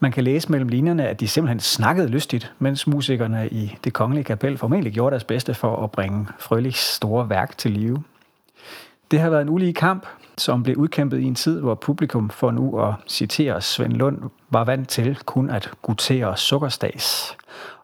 Man 0.00 0.12
kan 0.12 0.24
læse 0.24 0.50
mellem 0.50 0.68
linjerne, 0.68 1.08
at 1.08 1.20
de 1.20 1.28
simpelthen 1.28 1.60
snakkede 1.60 2.08
lystigt, 2.08 2.52
mens 2.58 2.86
musikerne 2.86 3.48
i 3.48 3.76
det 3.84 3.92
kongelige 3.92 4.24
kapel 4.24 4.58
formentlig 4.58 4.92
gjorde 4.92 5.10
deres 5.10 5.24
bedste 5.24 5.54
for 5.54 5.84
at 5.84 5.90
bringe 5.90 6.26
Frølichs 6.38 6.94
store 6.94 7.28
værk 7.28 7.58
til 7.58 7.70
live. 7.70 8.02
Det 9.10 9.20
har 9.20 9.30
været 9.30 9.42
en 9.42 9.48
ulige 9.48 9.74
kamp, 9.74 10.06
som 10.38 10.62
blev 10.62 10.76
udkæmpet 10.76 11.18
i 11.18 11.24
en 11.24 11.34
tid, 11.34 11.60
hvor 11.60 11.74
publikum, 11.74 12.30
for 12.30 12.50
nu 12.50 12.80
at 12.80 12.94
citere 13.08 13.60
Svend 13.60 13.92
Lund, 13.92 14.22
var 14.50 14.64
vant 14.64 14.88
til 14.88 15.18
kun 15.24 15.50
at 15.50 15.70
gutere 15.82 16.36
sukkerstads. 16.36 17.36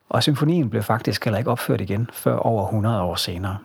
Og 0.08 0.22
symfonien 0.22 0.70
blev 0.70 0.82
faktisk 0.82 1.24
heller 1.24 1.38
ikke 1.38 1.50
opført 1.50 1.80
igen 1.80 2.10
før 2.12 2.36
over 2.36 2.64
100 2.64 3.02
år 3.02 3.14
senere. 3.14 3.58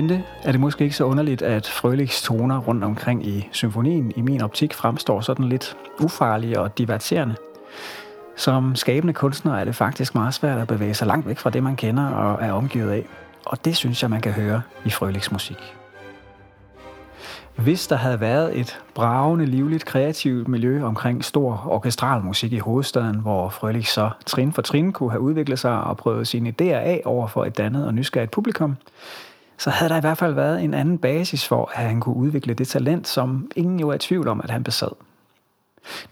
Mente 0.00 0.24
er 0.42 0.52
det 0.52 0.60
måske 0.60 0.84
ikke 0.84 0.96
så 0.96 1.04
underligt, 1.04 1.42
at 1.42 1.66
Frølichs 1.68 2.22
toner 2.22 2.58
rundt 2.58 2.84
omkring 2.84 3.26
i 3.26 3.48
symfonien 3.52 4.12
i 4.16 4.20
min 4.20 4.42
optik 4.42 4.74
fremstår 4.74 5.20
sådan 5.20 5.48
lidt 5.48 5.76
ufarlige 6.00 6.60
og 6.60 6.78
diverterende. 6.78 7.34
Som 8.36 8.76
skabende 8.76 9.12
kunstner 9.12 9.54
er 9.54 9.64
det 9.64 9.74
faktisk 9.76 10.14
meget 10.14 10.34
svært 10.34 10.58
at 10.58 10.68
bevæge 10.68 10.94
sig 10.94 11.06
langt 11.06 11.28
væk 11.28 11.38
fra 11.38 11.50
det, 11.50 11.62
man 11.62 11.76
kender 11.76 12.06
og 12.06 12.46
er 12.46 12.52
omgivet 12.52 12.90
af. 12.90 13.06
Og 13.46 13.64
det 13.64 13.76
synes 13.76 14.02
jeg, 14.02 14.10
man 14.10 14.20
kan 14.20 14.32
høre 14.32 14.62
i 14.84 14.90
Frølichs 14.90 15.32
musik. 15.32 15.76
Hvis 17.56 17.86
der 17.86 17.96
havde 17.96 18.20
været 18.20 18.58
et 18.60 18.78
bravende, 18.94 19.46
livligt, 19.46 19.84
kreativt 19.84 20.48
miljø 20.48 20.84
omkring 20.84 21.24
stor 21.24 21.66
orkestral 21.66 22.22
musik 22.22 22.52
i 22.52 22.58
hovedstaden, 22.58 23.16
hvor 23.16 23.48
Frølich 23.48 23.88
så 23.88 24.10
trin 24.26 24.52
for 24.52 24.62
trin 24.62 24.92
kunne 24.92 25.10
have 25.10 25.20
udviklet 25.20 25.58
sig 25.58 25.80
og 25.80 25.96
prøvet 25.96 26.28
sine 26.28 26.54
idéer 26.60 26.74
af 26.74 27.02
over 27.04 27.26
for 27.26 27.44
et 27.44 27.58
dannet 27.58 27.86
og 27.86 27.94
nysgerrigt 27.94 28.30
publikum, 28.30 28.76
så 29.60 29.70
havde 29.70 29.90
der 29.90 29.96
i 29.96 30.00
hvert 30.00 30.18
fald 30.18 30.34
været 30.34 30.64
en 30.64 30.74
anden 30.74 30.98
basis 30.98 31.48
for, 31.48 31.70
at 31.74 31.84
han 31.84 32.00
kunne 32.00 32.16
udvikle 32.16 32.54
det 32.54 32.68
talent, 32.68 33.08
som 33.08 33.50
ingen 33.56 33.80
jo 33.80 33.88
er 33.88 33.94
i 33.94 33.98
tvivl 33.98 34.28
om, 34.28 34.40
at 34.40 34.50
han 34.50 34.64
besad. 34.64 34.88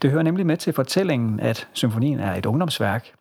Det 0.01 0.11
hører 0.11 0.23
nemlig 0.23 0.45
med 0.45 0.57
til 0.57 0.73
fortællingen, 0.73 1.39
at 1.39 1.67
symfonien 1.73 2.19
er 2.19 2.35
et 2.35 2.45
ungdomsværk, 2.45 3.11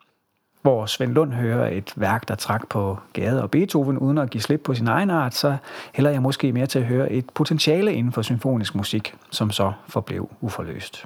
hvor 0.62 0.87
Svend 0.87 1.12
Lund 1.12 1.33
hører 1.33 1.71
et 1.71 1.93
værk, 1.97 2.29
der 2.29 2.35
trak 2.35 2.69
på 2.69 2.99
Gade 3.12 3.43
og 3.43 3.51
Beethoven 3.51 3.99
uden 3.99 4.19
at 4.19 4.31
give 4.31 4.43
slip 4.43 4.61
på 4.64 4.75
sin 4.75 4.88
egen 4.88 5.11
art, 5.11 5.35
så 5.35 5.57
hælder 5.95 6.11
jeg 6.11 6.23
måske 6.23 6.53
mere 6.53 6.67
til 6.67 6.79
at 6.79 6.85
høre 6.85 7.12
et 7.12 7.31
potentiale 7.35 7.95
inden 7.95 8.12
for 8.12 8.23
symfonisk 8.23 8.75
musik, 8.75 9.14
som 9.31 9.51
så 9.51 9.73
forblev 9.87 10.31
uforløst. 10.41 11.05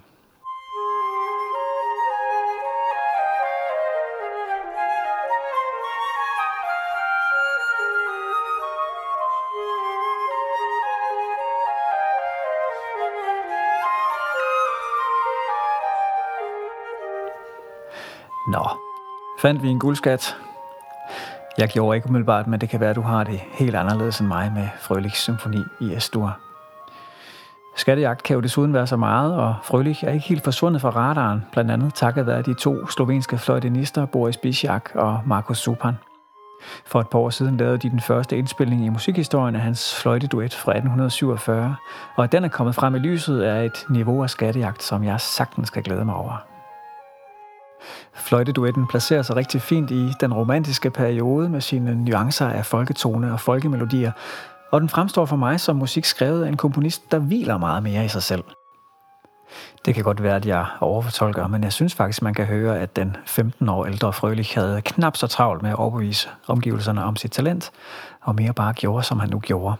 Nå, 18.47 18.69
fandt 19.39 19.63
vi 19.63 19.69
en 19.69 19.79
guldskat? 19.79 20.37
Jeg 21.59 21.69
gjorde 21.69 21.97
ikke 21.97 22.09
umiddelbart, 22.09 22.47
men 22.47 22.61
det 22.61 22.69
kan 22.69 22.81
være, 22.81 22.91
at 22.91 22.97
du 22.97 23.01
har 23.01 23.25
det 23.25 23.41
helt 23.53 23.77
anderledes 23.77 24.21
end 24.21 24.29
mig 24.29 24.53
med 24.55 24.69
Frølichs 24.79 25.21
symfoni 25.21 25.63
i 25.81 25.95
Estur. 25.95 26.39
Skattejagt 27.77 28.23
kan 28.23 28.35
jo 28.35 28.41
desuden 28.41 28.75
være 28.75 28.87
så 28.87 28.97
meget, 28.97 29.37
og 29.37 29.55
Frølich 29.63 30.05
er 30.05 30.13
ikke 30.13 30.29
helt 30.29 30.45
forsvundet 30.45 30.81
fra 30.81 30.91
radaren, 30.91 31.45
blandt 31.53 31.71
andet 31.71 31.95
takket 31.95 32.27
være 32.27 32.43
de 32.43 32.55
to 32.55 32.87
slovenske 32.87 33.39
fløjtenister, 33.39 34.07
Boris 34.07 34.37
Bisjak 34.37 34.91
og 34.95 35.21
Markus 35.27 35.59
Supan. 35.59 35.95
For 36.87 37.01
et 37.01 37.09
par 37.09 37.19
år 37.19 37.31
siden 37.31 37.57
lavede 37.57 37.79
de 37.79 37.91
den 37.91 38.01
første 38.01 38.39
indspilning 38.39 38.87
i 38.87 38.89
musikhistorien 38.89 39.55
af 39.55 39.61
hans 39.61 40.01
fløjteduet 40.01 40.55
fra 40.55 40.73
1847, 40.73 41.77
og 42.17 42.25
at 42.25 42.33
den 42.33 42.45
er 42.45 42.49
kommet 42.49 42.75
frem 42.75 42.95
i 42.95 42.99
lyset 42.99 43.49
er 43.49 43.61
et 43.61 43.87
niveau 43.91 44.23
af 44.23 44.31
skattejagt, 44.31 44.83
som 44.83 45.05
jeg 45.05 45.21
sagtens 45.21 45.69
skal 45.69 45.83
glæde 45.83 46.05
mig 46.05 46.15
over. 46.15 46.52
Fløjteduetten 48.33 48.87
placerer 48.87 49.23
sig 49.23 49.37
rigtig 49.37 49.63
fint 49.63 49.91
i 49.91 50.13
den 50.21 50.35
romantiske 50.35 50.91
periode 50.91 51.49
med 51.49 51.61
sine 51.61 52.05
nuancer 52.05 52.49
af 52.49 52.67
folketone 52.67 53.33
og 53.33 53.41
folkemelodier, 53.41 54.13
og 54.71 54.81
den 54.81 54.89
fremstår 54.89 55.25
for 55.25 55.37
mig 55.37 55.61
som 55.61 55.77
musik 55.77 56.05
skrevet 56.05 56.45
af 56.45 56.49
en 56.49 56.57
komponist, 56.57 57.13
der 57.13 57.19
hviler 57.19 57.59
meget 57.59 57.83
mere 57.83 58.05
i 58.05 58.09
sig 58.09 58.23
selv. 58.23 58.45
Det 59.85 59.95
kan 59.95 60.05
godt 60.05 60.23
være, 60.23 60.37
at 60.37 60.47
jeg 60.47 60.67
overfortolker, 60.81 61.47
men 61.47 61.65
jeg 61.65 61.73
synes 61.73 61.95
faktisk, 61.95 62.23
man 62.23 62.35
kan 62.35 62.47
høre, 62.47 62.81
at 62.81 62.97
den 62.97 63.17
15 63.27 63.69
år 63.69 63.87
ældre 63.87 64.13
Frølich 64.13 64.51
havde 64.55 64.83
knap 64.83 65.17
så 65.17 65.27
travlt 65.27 65.63
med 65.63 65.71
at 65.71 65.77
overbevise 65.77 66.29
omgivelserne 66.47 67.05
om 67.05 67.17
sit 67.17 67.31
talent, 67.31 67.71
og 68.21 68.35
mere 68.35 68.53
bare 68.53 68.73
gjorde, 68.73 69.03
som 69.03 69.21
han 69.21 69.31
nu 69.31 69.39
gjorde. 69.39 69.77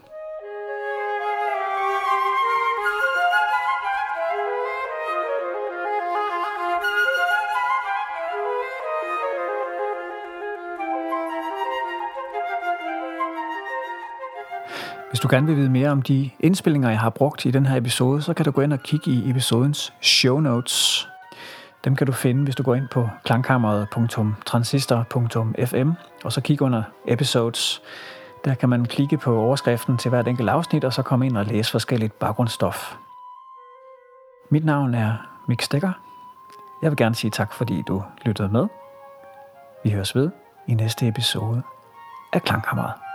Du 15.23 15.29
gerne 15.31 15.47
vil 15.47 15.57
vide 15.57 15.71
mere 15.71 15.91
om 15.91 16.03
de 16.03 16.31
indspillinger, 16.41 16.89
jeg 16.89 17.01
har 17.01 17.11
brugt 17.11 17.45
i 17.45 17.51
den 17.51 17.67
her 17.67 17.77
episode, 17.77 18.23
så 18.23 18.35
kan 18.35 18.45
du 18.45 18.51
gå 18.51 18.61
ind 18.61 18.73
og 18.73 18.81
kigge 18.81 19.11
i 19.11 19.31
episodens 19.31 19.93
show 20.01 20.41
notes. 20.41 21.09
Dem 21.85 21.97
kan 21.97 22.07
du 22.07 22.13
finde, 22.13 22.45
hvis 22.45 22.57
du 22.57 22.63
går 22.63 22.75
ind 22.75 22.89
på 22.89 23.09
klangkammeret.transistor.fm 23.25 25.91
og 26.25 26.33
så 26.33 26.41
kig 26.41 26.63
under 26.63 26.83
episodes. 27.09 27.83
Der 28.45 28.55
kan 28.55 28.69
man 28.69 28.87
klikke 28.87 29.19
på 29.19 29.37
overskriften 29.37 29.99
til 29.99 30.09
hvert 30.09 30.29
enkelt 30.29 30.49
afsnit, 30.49 30.85
og 30.85 30.93
så 30.93 31.03
komme 31.03 31.27
ind 31.27 31.37
og 31.37 31.47
læse 31.47 31.71
forskelligt 31.71 32.19
baggrundsstof. 32.19 32.95
Mit 34.51 34.65
navn 34.65 34.95
er 34.95 35.15
Mik 35.49 35.63
Stikker. 35.63 35.93
Jeg 36.83 36.91
vil 36.91 36.97
gerne 36.97 37.15
sige 37.15 37.31
tak, 37.31 37.53
fordi 37.53 37.83
du 37.89 38.03
lyttede 38.23 38.49
med. 38.49 38.67
Vi 39.85 39.91
høres 39.91 40.15
ved 40.15 40.31
i 40.69 40.75
næste 40.75 41.09
episode 41.09 41.63
af 42.33 42.43
Klangkammeret. 42.43 43.12